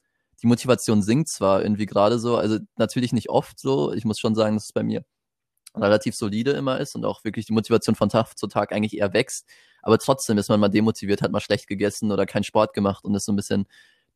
[0.42, 4.35] die Motivation sinkt zwar irgendwie gerade so, also natürlich nicht oft so, ich muss schon
[4.35, 5.05] sagen, dass es bei mir
[5.74, 9.12] relativ solide immer ist und auch wirklich die Motivation von Tag zu Tag eigentlich eher
[9.12, 9.46] wächst,
[9.83, 13.14] aber trotzdem ist man mal demotiviert, hat mal schlecht gegessen oder keinen Sport gemacht und
[13.14, 13.66] ist so ein bisschen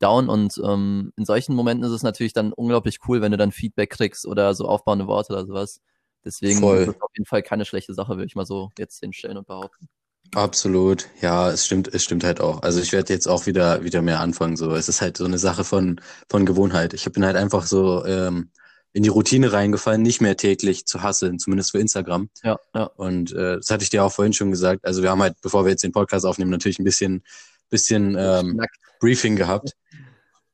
[0.00, 3.52] down und ähm, in solchen Momenten ist es natürlich dann unglaublich cool, wenn du dann
[3.52, 5.80] Feedback kriegst oder so aufbauende Worte oder sowas.
[6.24, 6.78] Deswegen Voll.
[6.78, 9.46] ist es auf jeden Fall keine schlechte Sache, würde ich mal so jetzt hinstellen und
[9.46, 9.88] behaupten.
[10.32, 12.62] Absolut, ja, es stimmt, es stimmt halt auch.
[12.62, 14.56] Also ich werde jetzt auch wieder wieder mehr anfangen.
[14.56, 16.92] So, es ist halt so eine Sache von von Gewohnheit.
[16.94, 18.50] Ich bin halt einfach so ähm,
[18.92, 22.30] in die Routine reingefallen, nicht mehr täglich zu hasseln, zumindest für Instagram.
[22.42, 22.84] Ja, ja.
[22.84, 24.84] Und äh, das hatte ich dir auch vorhin schon gesagt.
[24.84, 27.22] Also wir haben halt, bevor wir jetzt den Podcast aufnehmen, natürlich ein bisschen
[27.70, 28.60] bisschen ähm.
[29.00, 29.72] Briefing gehabt.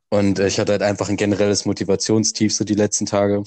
[0.09, 3.45] Und äh, ich hatte halt einfach ein generelles Motivationstief so die letzten Tage.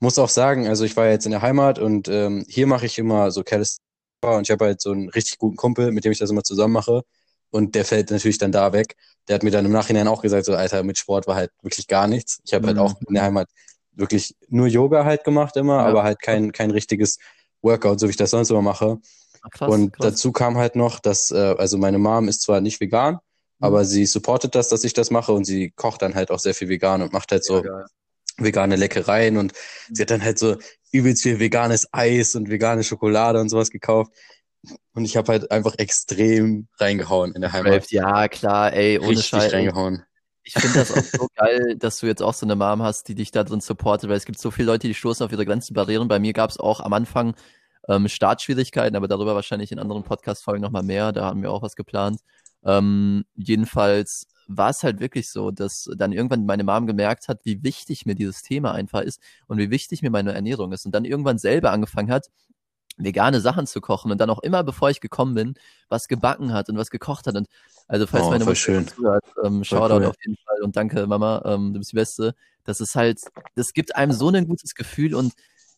[0.00, 2.98] Muss auch sagen, also ich war jetzt in der Heimat und ähm, hier mache ich
[2.98, 3.87] immer so Calisthenics
[4.22, 6.72] und ich habe halt so einen richtig guten Kumpel, mit dem ich das immer zusammen
[6.74, 7.02] mache.
[7.50, 8.96] Und der fällt natürlich dann da weg.
[9.28, 11.86] Der hat mir dann im Nachhinein auch gesagt, so Alter, mit Sport war halt wirklich
[11.86, 12.40] gar nichts.
[12.44, 12.82] Ich habe halt Mhm.
[12.82, 13.48] auch in der Heimat
[13.92, 15.86] wirklich nur Yoga halt gemacht immer, Ja.
[15.86, 17.18] aber halt kein, kein richtiges
[17.62, 18.98] Workout, so wie ich das sonst immer mache.
[19.42, 20.12] Ach, krass, und krass.
[20.14, 23.20] dazu kam halt noch, dass, äh, also meine Mom ist zwar nicht vegan, Mhm.
[23.60, 26.54] aber sie supportet das, dass ich das mache und sie kocht dann halt auch sehr
[26.54, 27.86] viel vegan und macht halt so Ja.
[28.38, 29.52] Vegane Leckereien und
[29.88, 29.94] Mhm.
[29.94, 30.56] sie hat dann halt so
[30.92, 34.12] übelst viel veganes Eis und vegane Schokolade und sowas gekauft.
[34.94, 37.90] Und ich habe halt einfach extrem reingehauen in der Heimat.
[37.90, 39.52] Ja, klar, ey, ohne Richtig Scheiß.
[39.52, 40.02] reingehauen.
[40.42, 43.14] Ich finde das auch so geil, dass du jetzt auch so eine Mom hast, die
[43.14, 45.74] dich da drin supportet, weil es gibt so viele Leute, die stoßen auf ihre Grenzen,
[45.74, 46.08] Barrieren.
[46.08, 47.34] Bei mir gab es auch am Anfang
[47.88, 51.12] ähm, Startschwierigkeiten, aber darüber wahrscheinlich in anderen Podcast-Folgen nochmal mehr.
[51.12, 52.20] Da haben wir auch was geplant.
[52.64, 57.62] Ähm, jedenfalls war es halt wirklich so, dass dann irgendwann meine Mom gemerkt hat, wie
[57.62, 61.04] wichtig mir dieses Thema einfach ist und wie wichtig mir meine Ernährung ist und dann
[61.04, 62.28] irgendwann selber angefangen hat,
[62.96, 65.54] vegane Sachen zu kochen und dann auch immer, bevor ich gekommen bin,
[65.88, 67.36] was gebacken hat und was gekocht hat.
[67.36, 67.46] Und
[67.86, 68.88] also falls Oh, meine Mutter schön.
[68.88, 70.06] zuhört, ähm, Shoutout cool.
[70.06, 72.34] auf jeden Fall und danke Mama, ähm, du bist die Beste.
[72.64, 73.20] Das ist halt,
[73.54, 75.32] das gibt einem so ein gutes Gefühl und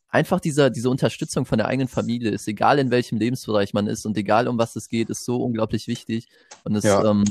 [0.09, 4.07] einfach dieser, diese Unterstützung von der eigenen Familie ist, egal in welchem Lebensbereich man ist
[4.07, 6.29] und egal um was es geht, ist so unglaublich wichtig.
[6.65, 7.05] Und es, Ja.
[7.09, 7.25] ähm,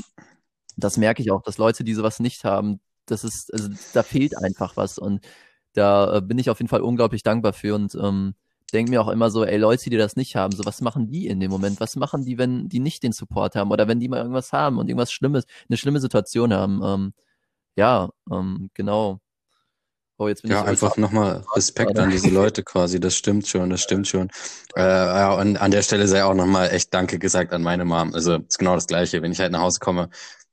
[0.76, 4.36] das merke ich auch, dass Leute, die sowas nicht haben, das ist, also da fehlt
[4.36, 5.26] einfach was und
[5.72, 8.34] da äh, bin ich auf jeden Fall unglaublich dankbar für und ähm,
[8.72, 11.26] denke mir auch immer so, ey, Leute, die das nicht haben, so was machen die
[11.26, 11.80] in dem Moment?
[11.80, 14.78] Was machen die, wenn die nicht den Support haben oder wenn die mal irgendwas haben
[14.78, 16.80] und irgendwas Schlimmes, eine schlimme Situation haben?
[16.84, 17.12] Ähm,
[17.76, 19.20] ja, ähm, genau.
[20.18, 23.00] Oh, jetzt bin ja, ich einfach nochmal Respekt an diese Leute quasi.
[23.00, 24.28] Das stimmt schon, das stimmt schon.
[24.76, 28.12] Äh, ja, und an der Stelle sei auch nochmal echt Danke gesagt an meine Mom.
[28.12, 29.22] Also ist genau das Gleiche.
[29.22, 30.10] Wenn ich halt nach Hause komme,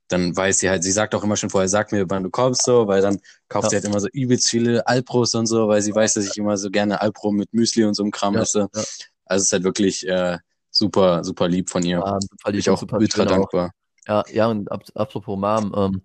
[0.07, 2.63] dann weiß sie halt, sie sagt auch immer schon vorher, sag mir, wann du kommst,
[2.63, 3.69] so, weil dann kauft ja.
[3.69, 6.57] sie halt immer so übelst viele Alpros und so, weil sie weiß, dass ich immer
[6.57, 8.69] so gerne Alpro mit Müsli und so einem Kram ja, esse.
[8.73, 8.83] Ja.
[9.25, 10.37] Also es ist halt wirklich äh,
[10.71, 11.99] super, super lieb von ihr.
[11.99, 13.67] Ja, super lieb, ich auch ultra dankbar.
[13.67, 14.07] Auch.
[14.07, 16.01] Ja, ja, und ab, apropos Mom, ähm,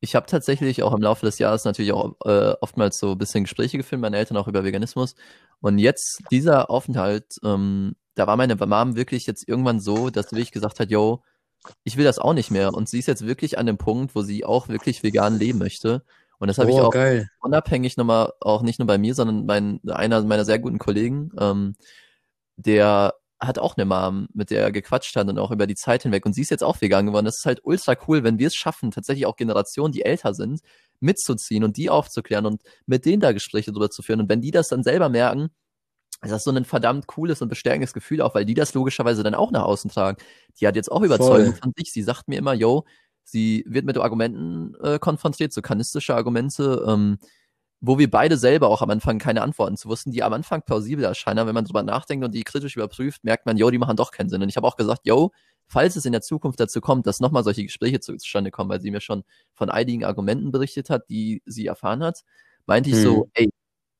[0.00, 3.44] ich habe tatsächlich auch im Laufe des Jahres natürlich auch äh, oftmals so ein bisschen
[3.44, 5.14] Gespräche geführt, meine Eltern auch über Veganismus.
[5.60, 10.36] Und jetzt dieser Aufenthalt, ähm, da war meine Mom wirklich jetzt irgendwann so, dass sie
[10.36, 11.22] wirklich gesagt hat, yo,
[11.84, 12.74] ich will das auch nicht mehr.
[12.74, 16.02] Und sie ist jetzt wirklich an dem Punkt, wo sie auch wirklich vegan leben möchte.
[16.38, 17.28] Und das habe oh, ich auch geil.
[17.40, 21.76] unabhängig nochmal, auch nicht nur bei mir, sondern mein, einer meiner sehr guten Kollegen, ähm,
[22.56, 26.04] der hat auch eine Mom, mit der er gequatscht hat und auch über die Zeit
[26.04, 26.24] hinweg.
[26.24, 27.26] Und sie ist jetzt auch vegan geworden.
[27.26, 30.60] Das ist halt ultra cool, wenn wir es schaffen, tatsächlich auch Generationen, die älter sind,
[31.00, 34.20] mitzuziehen und die aufzuklären und mit denen da Gespräche drüber zu führen.
[34.20, 35.50] Und wenn die das dann selber merken,
[36.22, 39.34] ist das so ein verdammt cooles und bestärkendes Gefühl auch, weil die das logischerweise dann
[39.34, 40.18] auch nach außen tragen.
[40.60, 41.60] Die hat jetzt auch Überzeugung Voll.
[41.60, 41.92] von sich.
[41.92, 42.84] Sie sagt mir immer, yo,
[43.24, 47.18] sie wird mit Argumenten äh, konfrontiert, so kanistische Argumente, ähm,
[47.80, 51.04] wo wir beide selber auch am Anfang keine Antworten zu wussten, die am Anfang plausibel
[51.04, 51.46] erscheinen.
[51.48, 54.28] Wenn man drüber nachdenkt und die kritisch überprüft, merkt man, yo, die machen doch keinen
[54.28, 54.42] Sinn.
[54.42, 55.32] Und ich habe auch gesagt, yo,
[55.66, 58.92] falls es in der Zukunft dazu kommt, dass nochmal solche Gespräche zustande kommen, weil sie
[58.92, 62.22] mir schon von einigen Argumenten berichtet hat, die sie erfahren hat,
[62.66, 63.02] meinte ich hm.
[63.02, 63.50] so, ey,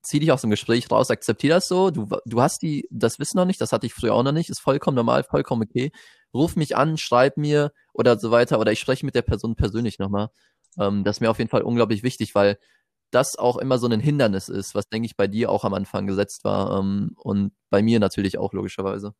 [0.02, 3.36] zieh dich aus dem Gespräch raus, akzeptier das so, du, du hast die, das Wissen
[3.36, 5.92] noch nicht, das hatte ich früher auch noch nicht, ist vollkommen normal, vollkommen okay.
[6.34, 9.98] Ruf mich an, schreib mir oder so weiter, oder ich spreche mit der Person persönlich
[9.98, 10.30] nochmal.
[10.78, 12.58] Ähm, das ist mir auf jeden Fall unglaublich wichtig, weil
[13.10, 16.06] das auch immer so ein Hindernis ist, was, denke ich, bei dir auch am Anfang
[16.06, 19.14] gesetzt war ähm, und bei mir natürlich auch logischerweise.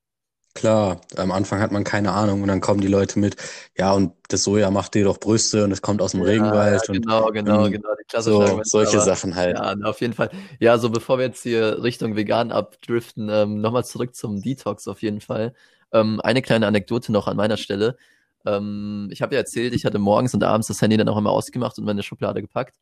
[0.55, 3.37] Klar, am Anfang hat man keine Ahnung und dann kommen die Leute mit,
[3.77, 6.83] ja, und das Soja macht dir doch Brüste und es kommt aus dem ja, Regenwald.
[6.87, 7.89] Ja, genau, und, genau, genau.
[7.95, 9.57] Die so, solche aber, Sachen halt.
[9.57, 10.31] Ja, auf jeden Fall.
[10.61, 15.01] Ja, so bevor wir jetzt hier Richtung vegan abdriften, ähm, nochmal zurück zum Detox auf
[15.01, 15.55] jeden Fall.
[15.91, 17.97] Ähm, eine kleine Anekdote noch an meiner Stelle.
[18.45, 21.31] Ähm, ich habe ja erzählt, ich hatte morgens und abends das Handy dann auch immer
[21.31, 22.77] ausgemacht und in meine Schublade gepackt.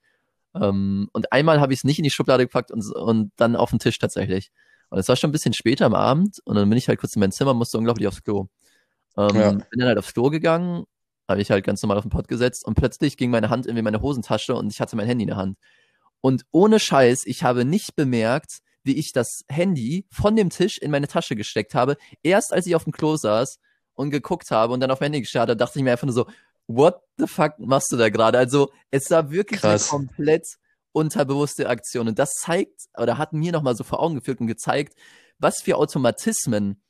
[0.54, 3.70] Ähm, und einmal habe ich es nicht in die Schublade gepackt und, und dann auf
[3.70, 4.50] den Tisch tatsächlich.
[4.90, 7.14] Und es war schon ein bisschen später am Abend und dann bin ich halt kurz
[7.14, 8.48] in mein Zimmer, musste unglaublich aufs Klo.
[9.16, 9.50] Ähm, ja.
[9.50, 10.84] Bin dann halt aufs Klo gegangen,
[11.28, 13.82] habe ich halt ganz normal auf den Pott gesetzt und plötzlich ging meine Hand in
[13.82, 15.56] meine Hosentasche und ich hatte mein Handy in der Hand.
[16.20, 20.90] Und ohne Scheiß, ich habe nicht bemerkt, wie ich das Handy von dem Tisch in
[20.90, 21.96] meine Tasche gesteckt habe.
[22.22, 23.58] Erst als ich auf dem Klo saß
[23.94, 26.14] und geguckt habe und dann auf mein Handy geschaut habe, dachte ich mir einfach nur
[26.14, 26.26] so,
[26.66, 28.38] what the fuck machst du da gerade?
[28.38, 30.56] Also es war wirklich komplett
[30.92, 32.08] unterbewusste Aktion.
[32.08, 34.94] Und das zeigt oder hat mir nochmal so vor Augen geführt und gezeigt,
[35.38, 36.82] was für Automatismen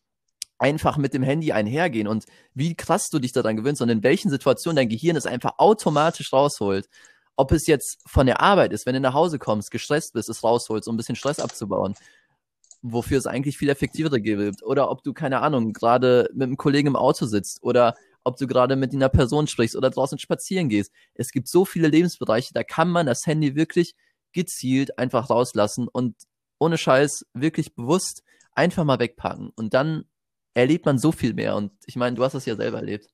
[0.58, 4.30] einfach mit dem Handy einhergehen und wie krass du dich daran gewöhnst und in welchen
[4.30, 6.88] Situationen dein Gehirn es einfach automatisch rausholt.
[7.36, 10.44] Ob es jetzt von der Arbeit ist, wenn du nach Hause kommst, gestresst bist, es
[10.44, 11.94] rausholst, um ein bisschen Stress abzubauen,
[12.82, 14.62] wofür es eigentlich viel effektiver gibt.
[14.62, 18.46] Oder ob du, keine Ahnung, gerade mit einem Kollegen im Auto sitzt oder ob du
[18.46, 20.92] gerade mit einer Person sprichst oder draußen spazieren gehst.
[21.14, 23.94] Es gibt so viele Lebensbereiche, da kann man das Handy wirklich
[24.33, 26.16] gezielt einfach rauslassen und
[26.59, 29.50] ohne Scheiß wirklich bewusst einfach mal wegpacken.
[29.56, 30.04] Und dann
[30.54, 31.56] erlebt man so viel mehr.
[31.56, 33.09] Und ich meine, du hast das ja selber erlebt.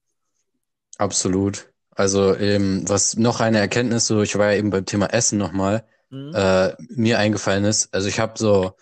[0.98, 1.72] Absolut.
[1.90, 5.86] Also eben, was noch eine Erkenntnis, so ich war ja eben beim Thema Essen nochmal,
[6.10, 6.32] mhm.
[6.34, 7.92] äh, mir eingefallen ist.
[7.94, 8.76] Also ich habe so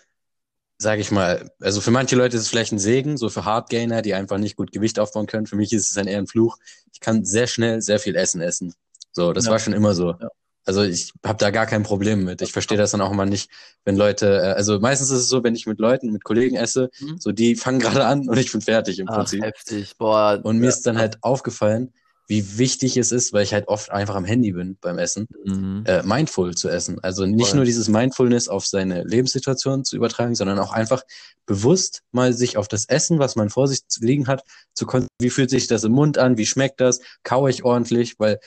[0.77, 4.01] sage ich mal, also für manche Leute ist es vielleicht ein Segen, so für Hardgainer,
[4.01, 5.47] die einfach nicht gut Gewicht aufbauen können.
[5.47, 6.57] Für mich ist es dann eher ein Fluch.
[6.91, 8.73] Ich kann sehr schnell sehr viel Essen essen.
[9.11, 9.51] So, das ja.
[9.51, 10.15] war schon immer so.
[10.19, 10.29] Ja.
[10.65, 12.41] Also ich habe da gar kein Problem mit.
[12.41, 13.51] Ich verstehe das dann auch immer nicht,
[13.85, 16.89] wenn Leute, äh, also meistens ist es so, wenn ich mit Leuten, mit Kollegen esse,
[16.99, 17.17] mhm.
[17.19, 19.43] so die fangen gerade an und ich bin fertig im Ach, Prinzip.
[19.43, 20.39] Heftig, boah.
[20.43, 20.69] Und mir ja.
[20.69, 21.93] ist dann halt aufgefallen,
[22.27, 25.83] wie wichtig es ist, weil ich halt oft einfach am Handy bin beim Essen, mhm.
[25.85, 26.99] äh, mindful zu essen.
[27.03, 27.57] Also nicht Voll.
[27.57, 31.03] nur dieses Mindfulness auf seine Lebenssituation zu übertragen, sondern auch einfach
[31.45, 34.87] bewusst mal sich auf das Essen, was man vor sich liegen hat, zu
[35.19, 38.39] wie fühlt sich das im Mund an, wie schmeckt das, kaue ich ordentlich, weil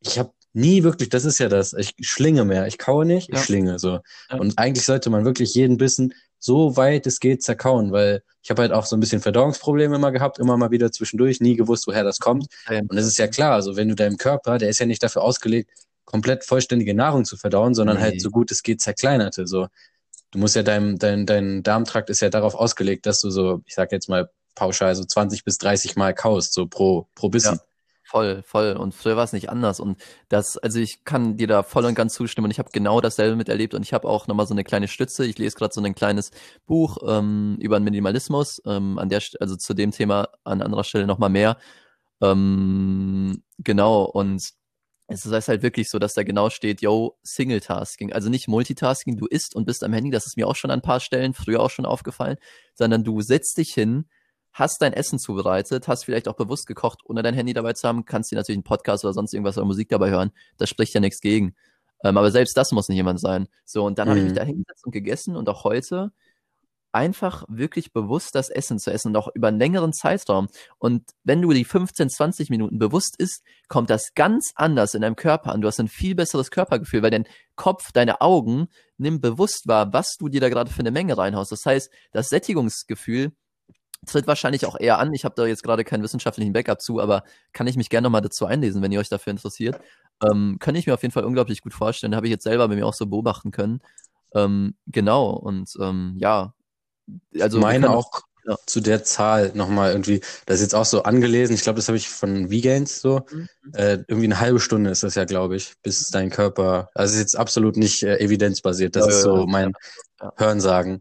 [0.00, 3.36] ich habe nie wirklich, das ist ja das, ich schlinge mehr, ich kaue nicht, ich
[3.36, 3.42] ja.
[3.42, 4.00] schlinge so.
[4.30, 4.38] Ja.
[4.38, 6.12] Und eigentlich sollte man wirklich jeden Bissen
[6.44, 10.10] so weit es geht zerkauen, weil ich habe halt auch so ein bisschen Verdauungsprobleme immer
[10.10, 12.46] gehabt, immer mal wieder zwischendurch, nie gewusst, woher das kommt.
[12.68, 15.22] Und es ist ja klar, also wenn du deinem Körper, der ist ja nicht dafür
[15.22, 15.70] ausgelegt,
[16.04, 18.12] komplett vollständige Nahrung zu verdauen, sondern halt nee.
[18.14, 19.46] halt so gut es geht zerkleinerte.
[19.46, 19.68] So,
[20.32, 23.74] du musst ja dein, dein, dein Darmtrakt ist ja darauf ausgelegt, dass du so, ich
[23.74, 27.54] sag jetzt mal pauschal so 20 bis 30 Mal kaust, so pro, pro Bissen.
[27.54, 27.71] Ja.
[28.12, 28.72] Voll, voll.
[28.76, 29.80] Und früher war es nicht anders.
[29.80, 29.98] Und
[30.28, 32.44] das, also ich kann dir da voll und ganz zustimmen.
[32.44, 33.72] Und ich habe genau dasselbe miterlebt.
[33.72, 35.24] Und ich habe auch nochmal so eine kleine Stütze.
[35.24, 36.30] Ich lese gerade so ein kleines
[36.66, 38.60] Buch ähm, über den Minimalismus.
[38.66, 41.56] Ähm, an der, also zu dem Thema an anderer Stelle nochmal mehr.
[42.20, 44.04] Ähm, genau.
[44.04, 44.42] Und
[45.06, 48.12] es ist halt wirklich so, dass da genau steht, yo, Single-Tasking.
[48.12, 50.10] Also nicht Multitasking, du isst und bist am Handy.
[50.10, 52.36] Das ist mir auch schon an ein paar Stellen früher auch schon aufgefallen.
[52.74, 54.04] Sondern du setzt dich hin,
[54.52, 58.04] hast dein Essen zubereitet, hast vielleicht auch bewusst gekocht, ohne dein Handy dabei zu haben,
[58.04, 60.30] kannst dir natürlich einen Podcast oder sonst irgendwas oder Musik dabei hören.
[60.58, 61.54] Das spricht ja nichts gegen.
[62.04, 63.48] Ähm, aber selbst das muss nicht jemand sein.
[63.64, 64.10] So, und dann mhm.
[64.10, 64.36] habe ich mich mhm.
[64.36, 66.12] da hingesetzt und gegessen und auch heute
[66.92, 70.48] einfach wirklich bewusst das Essen zu essen und auch über einen längeren Zeitraum.
[70.78, 75.16] Und wenn du die 15, 20 Minuten bewusst isst, kommt das ganz anders in deinem
[75.16, 75.62] Körper an.
[75.62, 80.16] Du hast ein viel besseres Körpergefühl, weil dein Kopf, deine Augen nimm bewusst wahr, was
[80.18, 81.50] du dir da gerade für eine Menge reinhaust.
[81.50, 83.32] Das heißt, das Sättigungsgefühl
[84.06, 85.12] tritt wahrscheinlich auch eher an.
[85.14, 88.20] Ich habe da jetzt gerade keinen wissenschaftlichen Backup zu, aber kann ich mich gerne nochmal
[88.20, 89.80] dazu einlesen, wenn ihr euch dafür interessiert.
[90.22, 92.16] Ähm, kann ich mir auf jeden Fall unglaublich gut vorstellen.
[92.16, 93.80] Habe ich jetzt selber bei mir auch so beobachten können.
[94.34, 96.54] Ähm, genau, und ähm, ja.
[97.40, 98.56] Also ich meine auch ja.
[98.66, 101.98] zu der Zahl nochmal irgendwie, das ist jetzt auch so angelesen, ich glaube, das habe
[101.98, 103.48] ich von Vegans so, mhm.
[103.74, 107.20] äh, irgendwie eine halbe Stunde ist das ja, glaube ich, bis dein Körper, also ist
[107.20, 109.72] jetzt absolut nicht äh, evidenzbasiert, das ja, ist so mein
[110.36, 111.00] Hörensagen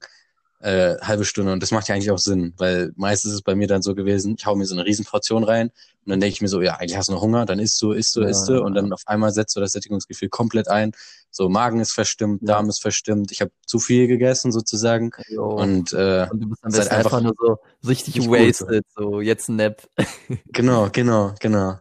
[0.61, 1.51] äh, halbe Stunde.
[1.51, 3.95] Und das macht ja eigentlich auch Sinn, weil meistens ist es bei mir dann so
[3.95, 6.75] gewesen, ich hau mir so eine Riesenportion rein und dann denke ich mir so, ja,
[6.75, 9.01] eigentlich hast du noch Hunger, dann isst du, isst du, isst du und dann auf
[9.05, 10.91] einmal setzt du das Sättigungsgefühl komplett ein.
[11.31, 15.45] So, Magen ist verstimmt, Darm ist verstimmt, ich habe zu viel gegessen sozusagen jo.
[15.45, 19.49] und, äh, und du bist dann halt einfach, einfach nur so richtig wasted, so jetzt
[19.49, 19.87] ein Nap.
[20.47, 21.79] genau, genau, genau.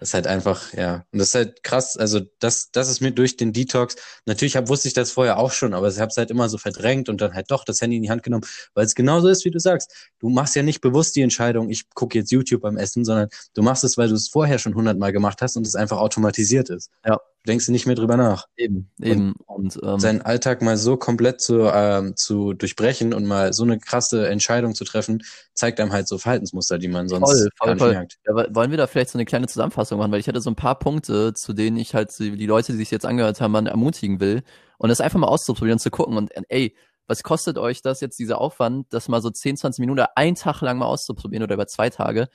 [0.00, 1.04] Das ist halt einfach, ja.
[1.12, 1.96] Und das ist halt krass.
[1.96, 3.96] Also, das, das ist mir durch den Detox.
[4.26, 6.58] Natürlich hab, wusste ich das vorher auch schon, aber ich habe es halt immer so
[6.58, 9.44] verdrängt und dann halt doch das Handy in die Hand genommen, weil es genauso ist,
[9.44, 9.92] wie du sagst.
[10.20, 13.62] Du machst ja nicht bewusst die Entscheidung, ich gucke jetzt YouTube beim Essen, sondern du
[13.62, 16.90] machst es, weil du es vorher schon hundertmal gemacht hast und es einfach automatisiert ist.
[17.04, 18.46] Ja denkst du nicht mehr drüber nach.
[18.56, 19.34] Eben, eben.
[19.46, 23.64] Und, und ähm, seinen Alltag mal so komplett zu, ähm, zu durchbrechen und mal so
[23.64, 25.22] eine krasse Entscheidung zu treffen,
[25.54, 28.18] zeigt einem halt so Verhaltensmuster, die man sonst voll, voll, gar nicht merkt.
[28.26, 30.56] Ja, wollen wir da vielleicht so eine kleine Zusammenfassung machen, weil ich hatte so ein
[30.56, 34.20] paar Punkte, zu denen ich halt die Leute, die sich jetzt angehört haben, man ermutigen
[34.20, 34.42] will
[34.78, 38.38] und das einfach mal auszuprobieren, zu gucken und ey, was kostet euch das jetzt, dieser
[38.38, 41.66] Aufwand, das mal so 10, 20 Minuten oder einen Tag lang mal auszuprobieren oder über
[41.66, 42.28] zwei Tage?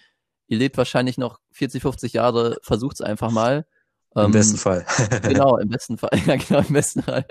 [0.48, 3.68] Ihr lebt wahrscheinlich noch 40, 50 Jahre, versucht's einfach mal
[4.15, 4.86] im ähm, besten Fall.
[5.23, 6.12] genau, im besten Fall.
[6.26, 7.26] Ja, genau, im besten Fall.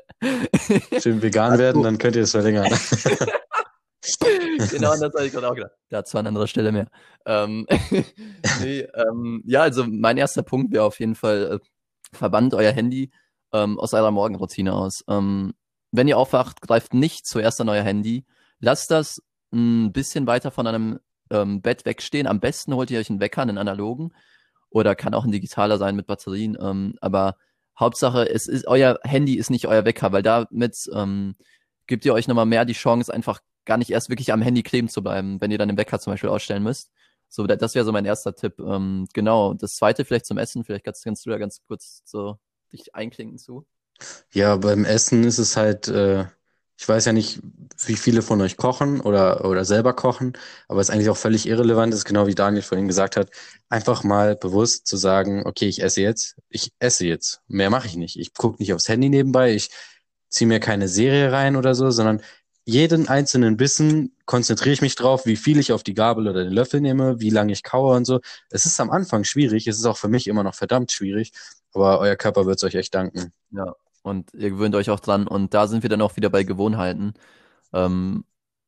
[1.00, 2.64] Schön vegan werden, dann könnt ihr es verlängern.
[4.70, 5.72] genau, das habe ich gerade auch gedacht.
[5.90, 6.88] Dazu an anderer Stelle mehr.
[7.24, 7.66] Ähm,
[8.60, 13.12] nee, ähm, ja, also mein erster Punkt wäre auf jeden Fall, äh, verbannt euer Handy
[13.52, 15.04] ähm, aus eurer Morgenroutine aus.
[15.08, 15.54] Ähm,
[15.92, 18.24] wenn ihr aufwacht, greift nicht zuerst an euer Handy.
[18.58, 20.98] Lasst das ein bisschen weiter von einem
[21.30, 22.26] ähm, Bett wegstehen.
[22.26, 24.12] Am besten holt ihr euch einen Wecker, einen analogen
[24.72, 26.56] oder kann auch ein digitaler sein mit Batterien.
[26.60, 27.36] Ähm, aber
[27.78, 31.36] Hauptsache, es ist euer Handy ist nicht euer Wecker, weil damit ähm,
[31.86, 34.88] gibt ihr euch nochmal mehr die Chance, einfach gar nicht erst wirklich am Handy kleben
[34.88, 36.90] zu bleiben, wenn ihr dann den Wecker zum Beispiel ausstellen müsst.
[37.28, 38.58] So, das wäre so mein erster Tipp.
[38.58, 39.54] Ähm, genau.
[39.54, 40.64] Das zweite vielleicht zum Essen.
[40.64, 42.38] Vielleicht kannst, kannst du da ganz kurz so
[42.72, 43.66] dich einklinken zu.
[44.32, 46.26] Ja, beim Essen ist es halt, äh,
[46.82, 47.38] ich weiß ja nicht,
[47.86, 50.32] wie viele von euch kochen oder, oder selber kochen,
[50.66, 53.30] aber es ist eigentlich auch völlig irrelevant, ist genau wie Daniel vorhin gesagt hat,
[53.68, 57.94] einfach mal bewusst zu sagen, okay, ich esse jetzt, ich esse jetzt, mehr mache ich
[57.94, 58.18] nicht.
[58.18, 59.70] Ich gucke nicht aufs Handy nebenbei, ich
[60.28, 62.20] ziehe mir keine Serie rein oder so, sondern
[62.64, 66.52] jeden einzelnen Bissen konzentriere ich mich drauf, wie viel ich auf die Gabel oder den
[66.52, 68.18] Löffel nehme, wie lange ich kaue und so.
[68.50, 71.30] Es ist am Anfang schwierig, es ist auch für mich immer noch verdammt schwierig,
[71.74, 73.32] aber euer Körper wird es euch echt danken.
[73.52, 75.26] Ja, und ihr gewöhnt euch auch dran.
[75.26, 77.14] Und da sind wir dann auch wieder bei Gewohnheiten.
[77.72, 78.24] Ähm,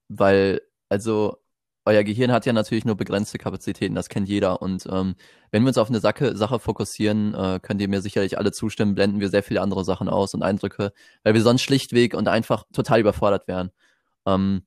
[0.08, 1.38] weil, also,
[1.86, 4.62] euer Gehirn hat ja natürlich nur begrenzte Kapazitäten, das kennt jeder.
[4.62, 5.16] Und ähm,
[5.50, 8.94] wenn wir uns auf eine Sache, Sache fokussieren, äh, könnt ihr mir sicherlich alle zustimmen,
[8.94, 10.92] blenden wir sehr viele andere Sachen aus und Eindrücke,
[11.24, 13.70] weil wir sonst schlichtweg und einfach total überfordert wären.
[14.26, 14.64] Ähm,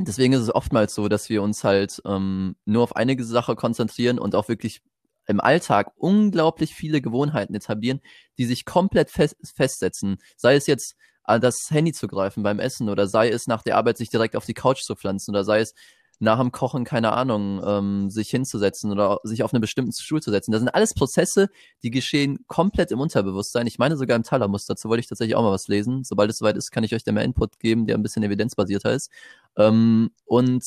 [0.00, 4.18] deswegen ist es oftmals so, dass wir uns halt ähm, nur auf eine Sache konzentrieren
[4.18, 4.82] und auch wirklich
[5.26, 8.00] im Alltag unglaublich viele Gewohnheiten etablieren,
[8.38, 10.18] die sich komplett fest, festsetzen.
[10.36, 13.76] Sei es jetzt äh, das Handy zu greifen beim Essen oder sei es nach der
[13.76, 15.74] Arbeit sich direkt auf die Couch zu pflanzen oder sei es
[16.18, 20.30] nach dem Kochen, keine Ahnung, ähm, sich hinzusetzen oder sich auf einen bestimmten Stuhl zu
[20.30, 20.50] setzen.
[20.50, 21.48] Das sind alles Prozesse,
[21.82, 23.66] die geschehen komplett im Unterbewusstsein.
[23.66, 24.64] Ich meine sogar im Thalamus.
[24.64, 26.04] Dazu wollte ich tatsächlich auch mal was lesen.
[26.04, 28.94] Sobald es soweit ist, kann ich euch da mehr Input geben, der ein bisschen evidenzbasierter
[28.94, 29.10] ist.
[29.58, 30.64] Ähm, und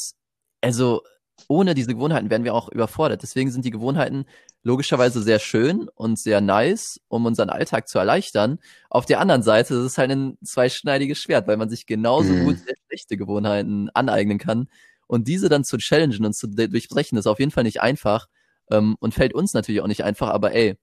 [0.61, 1.01] also
[1.47, 3.21] ohne diese Gewohnheiten wären wir auch überfordert.
[3.23, 4.25] Deswegen sind die Gewohnheiten
[4.63, 8.59] logischerweise sehr schön und sehr nice, um unseren Alltag zu erleichtern.
[8.89, 12.45] Auf der anderen Seite ist es halt ein zweischneidiges Schwert, weil man sich genauso mhm.
[12.45, 14.67] gut sehr schlechte Gewohnheiten aneignen kann.
[15.07, 18.27] Und diese dann zu challengen und zu durchbrechen, ist auf jeden Fall nicht einfach.
[18.69, 20.77] Ähm, und fällt uns natürlich auch nicht einfach, aber ey,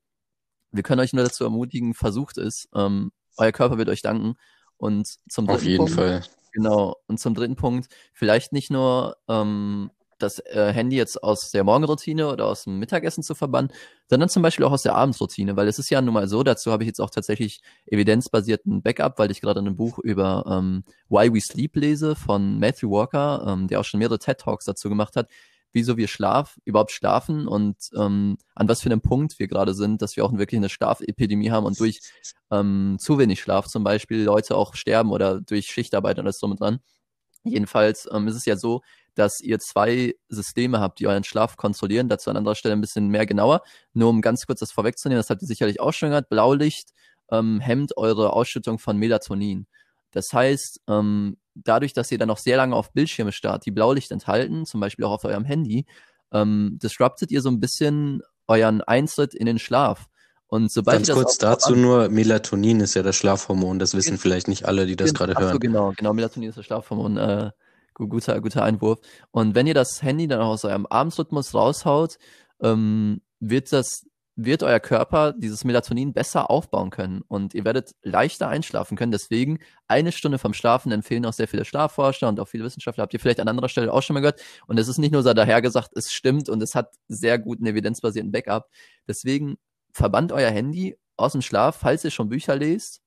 [0.72, 2.68] wir können euch nur dazu ermutigen, versucht es.
[2.74, 4.34] Ähm, euer Körper wird euch danken.
[4.76, 6.24] Und zum dritten Auf jeden Punkt, Fall.
[6.52, 6.96] Genau.
[7.06, 12.28] Und zum dritten Punkt, vielleicht nicht nur ähm, das äh, Handy jetzt aus der Morgenroutine
[12.30, 13.72] oder aus dem Mittagessen zu verbannen,
[14.08, 16.72] sondern zum Beispiel auch aus der Abendsroutine, weil es ist ja nun mal so, dazu
[16.72, 21.32] habe ich jetzt auch tatsächlich evidenzbasierten Backup, weil ich gerade ein Buch über ähm, Why
[21.32, 25.16] We Sleep lese von Matthew Walker, ähm, der auch schon mehrere TED Talks dazu gemacht
[25.16, 25.28] hat,
[25.72, 30.00] wieso wir Schlaf überhaupt schlafen und ähm, an was für einem Punkt wir gerade sind,
[30.00, 32.00] dass wir auch wirklich eine Schlafepidemie haben und durch
[32.50, 36.52] ähm, zu wenig Schlaf zum Beispiel Leute auch sterben oder durch Schichtarbeit und alles drum
[36.52, 36.80] und dran.
[37.44, 38.82] Jedenfalls ähm, ist es ja so,
[39.16, 42.08] dass ihr zwei Systeme habt, die euren Schlaf kontrollieren.
[42.08, 43.62] Dazu an anderer Stelle ein bisschen mehr genauer.
[43.92, 46.28] Nur um ganz kurz das vorwegzunehmen, das habt ihr sicherlich auch schon gehört.
[46.28, 46.90] Blaulicht
[47.32, 49.66] ähm, hemmt eure Ausschüttung von Melatonin.
[50.12, 54.10] Das heißt, ähm, dadurch, dass ihr dann noch sehr lange auf Bildschirme starrt, die Blaulicht
[54.10, 55.86] enthalten, zum Beispiel auch auf eurem Handy,
[56.32, 60.06] ähm, disruptet ihr so ein bisschen euren Eintritt in den Schlaf.
[60.48, 64.64] Und sobald Ganz kurz dazu nur, Melatonin ist ja das Schlafhormon, das wissen vielleicht nicht
[64.64, 65.58] alle, die das gerade hören.
[65.58, 67.50] Genau, genau, Melatonin ist das Schlafhormon, äh,
[67.96, 69.00] guter, guter Einwurf.
[69.30, 72.18] Und wenn ihr das Handy dann auch aus eurem Abendsrhythmus raushaut,
[72.60, 74.06] ähm, wird das,
[74.36, 79.12] wird euer Körper dieses Melatonin besser aufbauen können und ihr werdet leichter einschlafen können.
[79.12, 83.02] Deswegen eine Stunde vom Schlafen empfehlen auch sehr viele Schlafforscher und auch viele Wissenschaftler.
[83.02, 84.40] Habt ihr vielleicht an anderer Stelle auch schon mal gehört.
[84.66, 88.30] Und es ist nicht nur so dahergesagt, es stimmt und es hat sehr guten evidenzbasierten
[88.30, 88.68] Backup.
[89.08, 89.56] Deswegen
[89.92, 93.00] verbannt euer Handy aus dem Schlaf, falls ihr schon Bücher lest.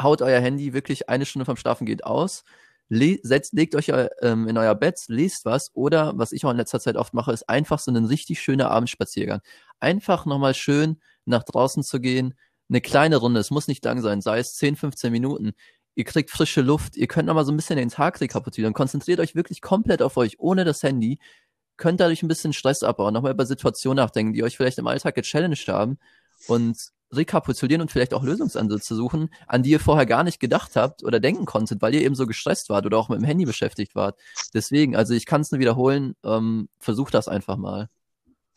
[0.00, 2.44] Haut euer Handy wirklich eine Stunde vom Schlafen geht aus
[2.88, 6.56] le setzt, legt euch ähm, in euer Bett, lest was oder was ich auch in
[6.56, 9.40] letzter Zeit oft mache, ist einfach so einen richtig schönen Abendspaziergang.
[9.80, 12.34] Einfach nochmal schön nach draußen zu gehen,
[12.68, 15.52] eine kleine Runde, es muss nicht lang sein, sei es 10, 15 Minuten.
[15.94, 19.34] Ihr kriegt frische Luft, ihr könnt nochmal so ein bisschen den Tag rekapitulieren, konzentriert euch
[19.34, 21.18] wirklich komplett auf euch, ohne das Handy,
[21.76, 25.14] könnt dadurch ein bisschen Stress abbauen, nochmal über Situationen nachdenken, die euch vielleicht im Alltag
[25.14, 25.98] gechallenged haben
[26.48, 26.76] und
[27.12, 31.20] rekapitulieren und vielleicht auch Lösungsansätze suchen, an die ihr vorher gar nicht gedacht habt oder
[31.20, 34.18] denken konntet, weil ihr eben so gestresst wart oder auch mit dem Handy beschäftigt wart.
[34.54, 37.88] Deswegen, also ich kann es nur wiederholen, ähm, versucht das einfach mal.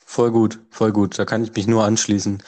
[0.06, 1.20] Voll gut, voll gut.
[1.20, 2.42] Da kann ich mich nur anschließen.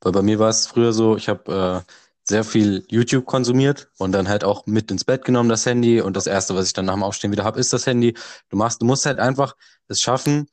[0.00, 1.92] Weil bei mir war es früher so, ich habe äh,
[2.22, 6.16] sehr viel YouTube konsumiert und dann halt auch mit ins Bett genommen das Handy und
[6.16, 8.14] das erste, was ich dann nach dem Aufstehen wieder habe, ist das Handy.
[8.50, 9.56] Du machst, du musst halt einfach
[9.88, 10.48] es schaffen,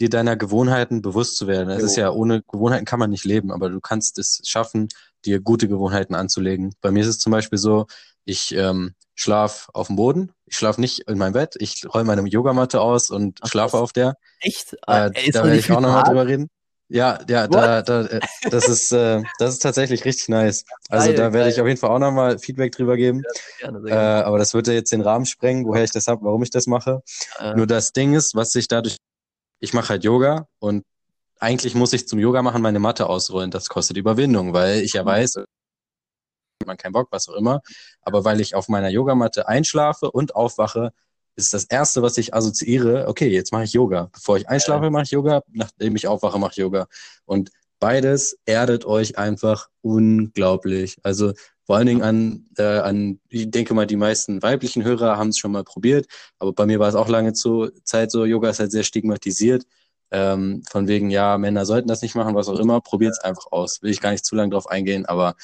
[0.00, 1.70] dir deiner Gewohnheiten bewusst zu werden.
[1.70, 4.88] Es ist ja, ohne Gewohnheiten kann man nicht leben, aber du kannst es schaffen,
[5.24, 6.74] dir gute Gewohnheiten anzulegen.
[6.80, 7.86] Bei mir ist es zum Beispiel so,
[8.24, 12.22] ich ähm, schlaf auf dem Boden, ich schlaf nicht in meinem Bett, ich roll meine
[12.28, 14.16] Yogamatte aus und Ach, schlafe auf der.
[14.40, 14.74] Echt?
[14.86, 16.48] Äh, Ey, da werde ich auch nochmal drüber reden.
[16.88, 20.64] Ja, ja, da, da, äh, das ist, äh, das ist tatsächlich richtig nice.
[20.88, 23.22] Also geil, da werde ich auf jeden Fall auch nochmal Feedback drüber geben.
[23.60, 26.44] Ja, gerne, äh, aber das würde jetzt den Rahmen sprengen, woher ich das habe, warum
[26.44, 27.02] ich das mache.
[27.40, 27.54] Äh.
[27.54, 28.98] Nur das Ding ist, was sich dadurch
[29.60, 30.84] ich mache halt Yoga und
[31.38, 33.50] eigentlich muss ich zum Yoga machen meine Matte ausrollen.
[33.50, 35.08] Das kostet Überwindung, weil ich ja mhm.
[35.08, 35.36] weiß,
[36.64, 37.60] man keinen Bock, was auch immer.
[38.02, 40.92] Aber weil ich auf meiner Yogamatte einschlafe und aufwache,
[41.36, 44.08] ist das erste, was ich assoziiere, okay, jetzt mache ich Yoga.
[44.12, 46.86] Bevor ich einschlafe, mache ich Yoga, nachdem ich aufwache, mache ich Yoga.
[47.26, 50.96] Und beides erdet euch einfach unglaublich.
[51.02, 51.34] Also
[51.66, 55.38] vor allen Dingen an, äh, an, ich denke mal, die meisten weiblichen Hörer haben es
[55.38, 56.06] schon mal probiert,
[56.38, 59.64] aber bei mir war es auch lange zu, Zeit so, Yoga ist halt sehr stigmatisiert.
[60.12, 63.46] Ähm, von wegen, ja, Männer sollten das nicht machen, was auch immer, probiert es einfach
[63.50, 63.82] aus.
[63.82, 65.34] Will ich gar nicht zu lange drauf eingehen, aber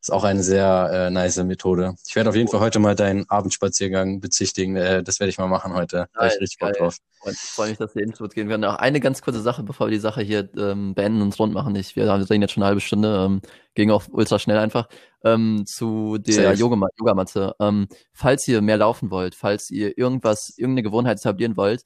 [0.00, 1.94] ist auch eine sehr äh, nice Methode.
[2.06, 4.76] Ich werde auf jeden Fall heute mal deinen Abendspaziergang bezichtigen.
[4.76, 6.08] Äh, das werde ich mal machen heute.
[6.12, 6.98] Da habe ich richtig Bock drauf.
[7.20, 8.64] Und ich freue mich, dass wir Intro gehen werden.
[8.64, 11.74] Auch eine ganz kurze Sache, bevor wir die Sache hier ähm, beenden und rund machen.
[11.74, 13.40] Ich, wir reden jetzt schon eine halbe Stunde, ähm,
[13.74, 14.88] ging auch ultra schnell einfach.
[15.24, 16.94] Ähm, zu der Yogamatte.
[16.98, 17.54] Yogamatte.
[17.58, 21.82] Ähm, falls ihr mehr laufen wollt, falls ihr irgendwas, irgendeine Gewohnheit etablieren wollt,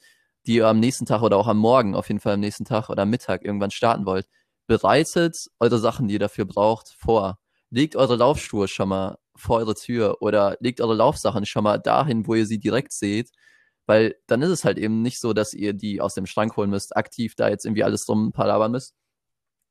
[0.46, 2.90] die ihr am nächsten Tag oder auch am Morgen, auf jeden Fall am nächsten Tag
[2.90, 4.28] oder am Mittag irgendwann starten wollt,
[4.66, 7.38] bereitet eure Sachen, die ihr dafür braucht, vor
[7.72, 12.26] legt eure Laufschuhe schon mal vor eure Tür oder legt eure Laufsachen schon mal dahin,
[12.26, 13.30] wo ihr sie direkt seht,
[13.86, 16.70] weil dann ist es halt eben nicht so, dass ihr die aus dem Schrank holen
[16.70, 18.94] müsst, aktiv da jetzt irgendwie alles drum palabern müsst,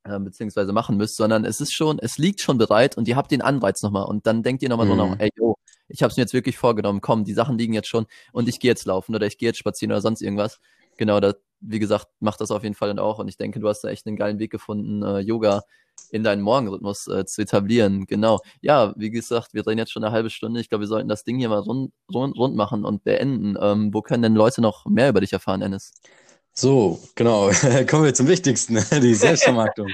[0.03, 3.29] äh, beziehungsweise machen müsst, sondern es ist schon, es liegt schon bereit und ihr habt
[3.31, 4.91] den Anreiz nochmal und dann denkt ihr nochmal mhm.
[4.91, 5.55] so nach, ey, yo,
[5.87, 8.71] ich hab's mir jetzt wirklich vorgenommen, komm, die Sachen liegen jetzt schon und ich gehe
[8.71, 10.59] jetzt laufen oder ich gehe jetzt spazieren oder sonst irgendwas.
[10.97, 13.69] Genau, da, wie gesagt, macht das auf jeden Fall dann auch und ich denke, du
[13.69, 15.63] hast da echt einen geilen Weg gefunden, äh, Yoga
[16.09, 18.05] in deinen Morgenrhythmus äh, zu etablieren.
[18.05, 18.39] Genau.
[18.61, 20.59] Ja, wie gesagt, wir drehen jetzt schon eine halbe Stunde.
[20.59, 23.55] Ich glaube, wir sollten das Ding hier mal rund, rund, rund machen und beenden.
[23.59, 25.93] Ähm, wo können denn Leute noch mehr über dich erfahren, Ennis?
[26.53, 27.49] So, genau.
[27.89, 29.87] Kommen wir zum Wichtigsten, die Selbstvermarktung.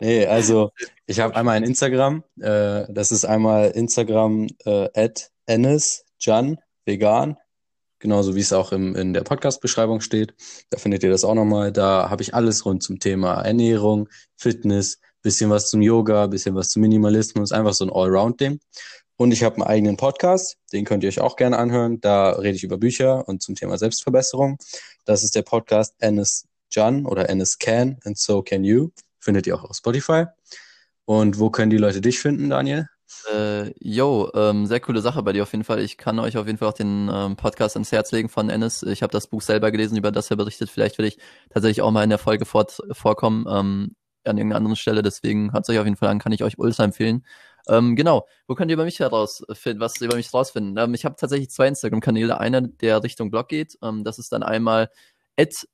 [0.00, 0.70] nee, also
[1.06, 2.24] ich habe einmal ein Instagram.
[2.40, 7.36] Äh, das ist einmal Instagram äh, at Ennis Jan vegan.
[8.00, 10.34] Genauso wie es auch im, in der Podcast-Beschreibung steht.
[10.70, 11.70] Da findet ihr das auch nochmal.
[11.70, 16.70] Da habe ich alles rund zum Thema Ernährung, Fitness, bisschen was zum Yoga, bisschen was
[16.70, 18.58] zum Minimalismus, einfach so ein Allround-Ding.
[19.16, 22.00] Und ich habe einen eigenen Podcast, den könnt ihr euch auch gerne anhören.
[22.00, 24.56] Da rede ich über Bücher und zum Thema Selbstverbesserung.
[25.04, 28.88] Das ist der Podcast Ennis Jan oder Ennis Can and So Can You.
[29.18, 30.24] Findet ihr auch auf Spotify.
[31.04, 32.88] Und wo können die Leute dich finden, Daniel?
[33.32, 35.80] Äh, yo, ähm, sehr coole Sache bei dir auf jeden Fall.
[35.80, 38.82] Ich kann euch auf jeden Fall auch den ähm, Podcast ans Herz legen von Ennis.
[38.82, 40.70] Ich habe das Buch selber gelesen, über das er berichtet.
[40.70, 41.18] Vielleicht will ich
[41.50, 45.02] tatsächlich auch mal in der Folge fort, vorkommen ähm, an irgendeiner anderen Stelle.
[45.02, 47.24] Deswegen hat es euch auf jeden Fall an, kann ich euch ultra empfehlen.
[47.68, 50.76] Ähm, genau, wo könnt ihr über mich herausfinden, was über mich rausfinden?
[50.78, 52.38] Ähm, ich habe tatsächlich zwei Instagram-Kanäle.
[52.38, 53.76] Einer, der Richtung Blog geht.
[53.82, 54.90] Ähm, das ist dann einmal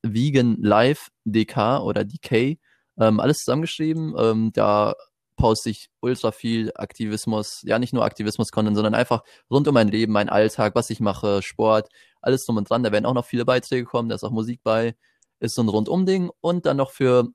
[0.03, 2.59] veganlivedk oder dk.
[2.99, 4.14] Ähm, alles zusammengeschrieben.
[4.18, 4.95] Ähm, da
[5.37, 10.12] poste ich ultra viel Aktivismus, ja nicht nur Aktivismus-Content, sondern einfach rund um mein Leben,
[10.12, 11.89] mein Alltag, was ich mache, Sport,
[12.20, 12.82] alles drum und dran.
[12.82, 14.97] Da werden auch noch viele Beiträge kommen, da ist auch Musik bei,
[15.41, 17.28] ist so ein Rundum-Ding und dann noch für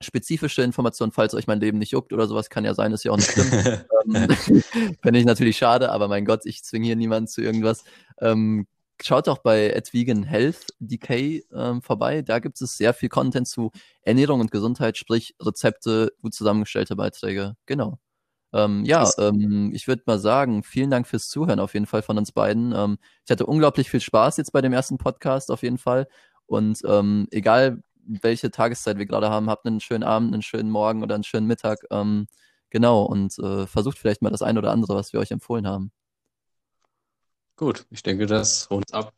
[0.00, 3.12] spezifische Informationen, falls euch mein Leben nicht juckt oder sowas, kann ja sein, ist ja
[3.12, 3.50] auch nicht schlimm.
[4.14, 4.28] ähm,
[5.02, 7.84] Fände ich natürlich schade, aber mein Gott, ich zwinge hier niemanden zu irgendwas.
[8.20, 8.66] Ähm,
[9.02, 12.22] schaut doch bei at Vegan Health Decay ähm, vorbei.
[12.22, 13.70] Da gibt es sehr viel Content zu
[14.02, 17.54] Ernährung und Gesundheit, sprich Rezepte, gut zusammengestellte Beiträge.
[17.66, 17.98] Genau.
[18.52, 22.16] Ähm, ja, ähm, ich würde mal sagen, vielen Dank fürs Zuhören auf jeden Fall von
[22.18, 22.72] uns beiden.
[22.72, 26.06] Ähm, ich hatte unglaublich viel Spaß jetzt bei dem ersten Podcast auf jeden Fall.
[26.46, 31.02] Und ähm, egal welche Tageszeit wir gerade haben, habt einen schönen Abend, einen schönen Morgen
[31.02, 31.80] oder einen schönen Mittag.
[31.90, 32.26] Ähm,
[32.70, 35.90] genau, und äh, versucht vielleicht mal das ein oder andere, was wir euch empfohlen haben.
[37.56, 39.12] Gut, ich denke, das rundet ab.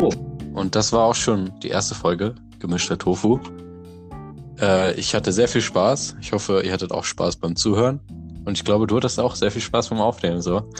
[0.00, 0.10] Oh,
[0.54, 3.38] und das war auch schon die erste Folge Gemischter Tofu.
[4.58, 6.16] Äh, ich hatte sehr viel Spaß.
[6.20, 8.00] Ich hoffe, ihr hattet auch Spaß beim Zuhören.
[8.46, 10.70] Und ich glaube, du hattest auch sehr viel Spaß beim Aufnehmen, so.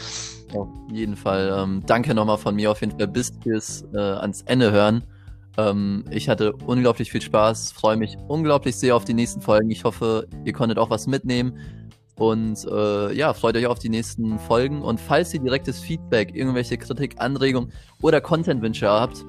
[0.55, 1.53] Auf jeden Fall.
[1.55, 5.03] Ähm, danke nochmal von mir auf jeden Fall bis fürs äh, ans Ende hören.
[5.57, 9.69] Ähm, ich hatte unglaublich viel Spaß, freue mich unglaublich sehr auf die nächsten Folgen.
[9.69, 11.57] Ich hoffe, ihr konntet auch was mitnehmen.
[12.15, 14.81] Und äh, ja, freut euch auf die nächsten Folgen.
[14.81, 19.25] Und falls ihr direktes Feedback, irgendwelche Kritik, Anregungen oder Contentwünsche habt,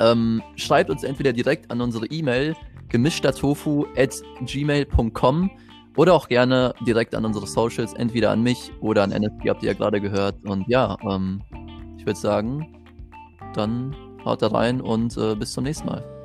[0.00, 2.56] ähm, schreibt uns entweder direkt an unsere E-Mail
[2.88, 5.50] gemischtertofu at gmail.com
[5.96, 9.68] oder auch gerne direkt an unsere Socials, entweder an mich oder an NFP, habt ihr
[9.68, 10.36] ja gerade gehört.
[10.44, 11.42] Und ja, ähm,
[11.98, 12.84] ich würde sagen,
[13.54, 13.94] dann
[14.24, 16.19] haut da rein und äh, bis zum nächsten Mal.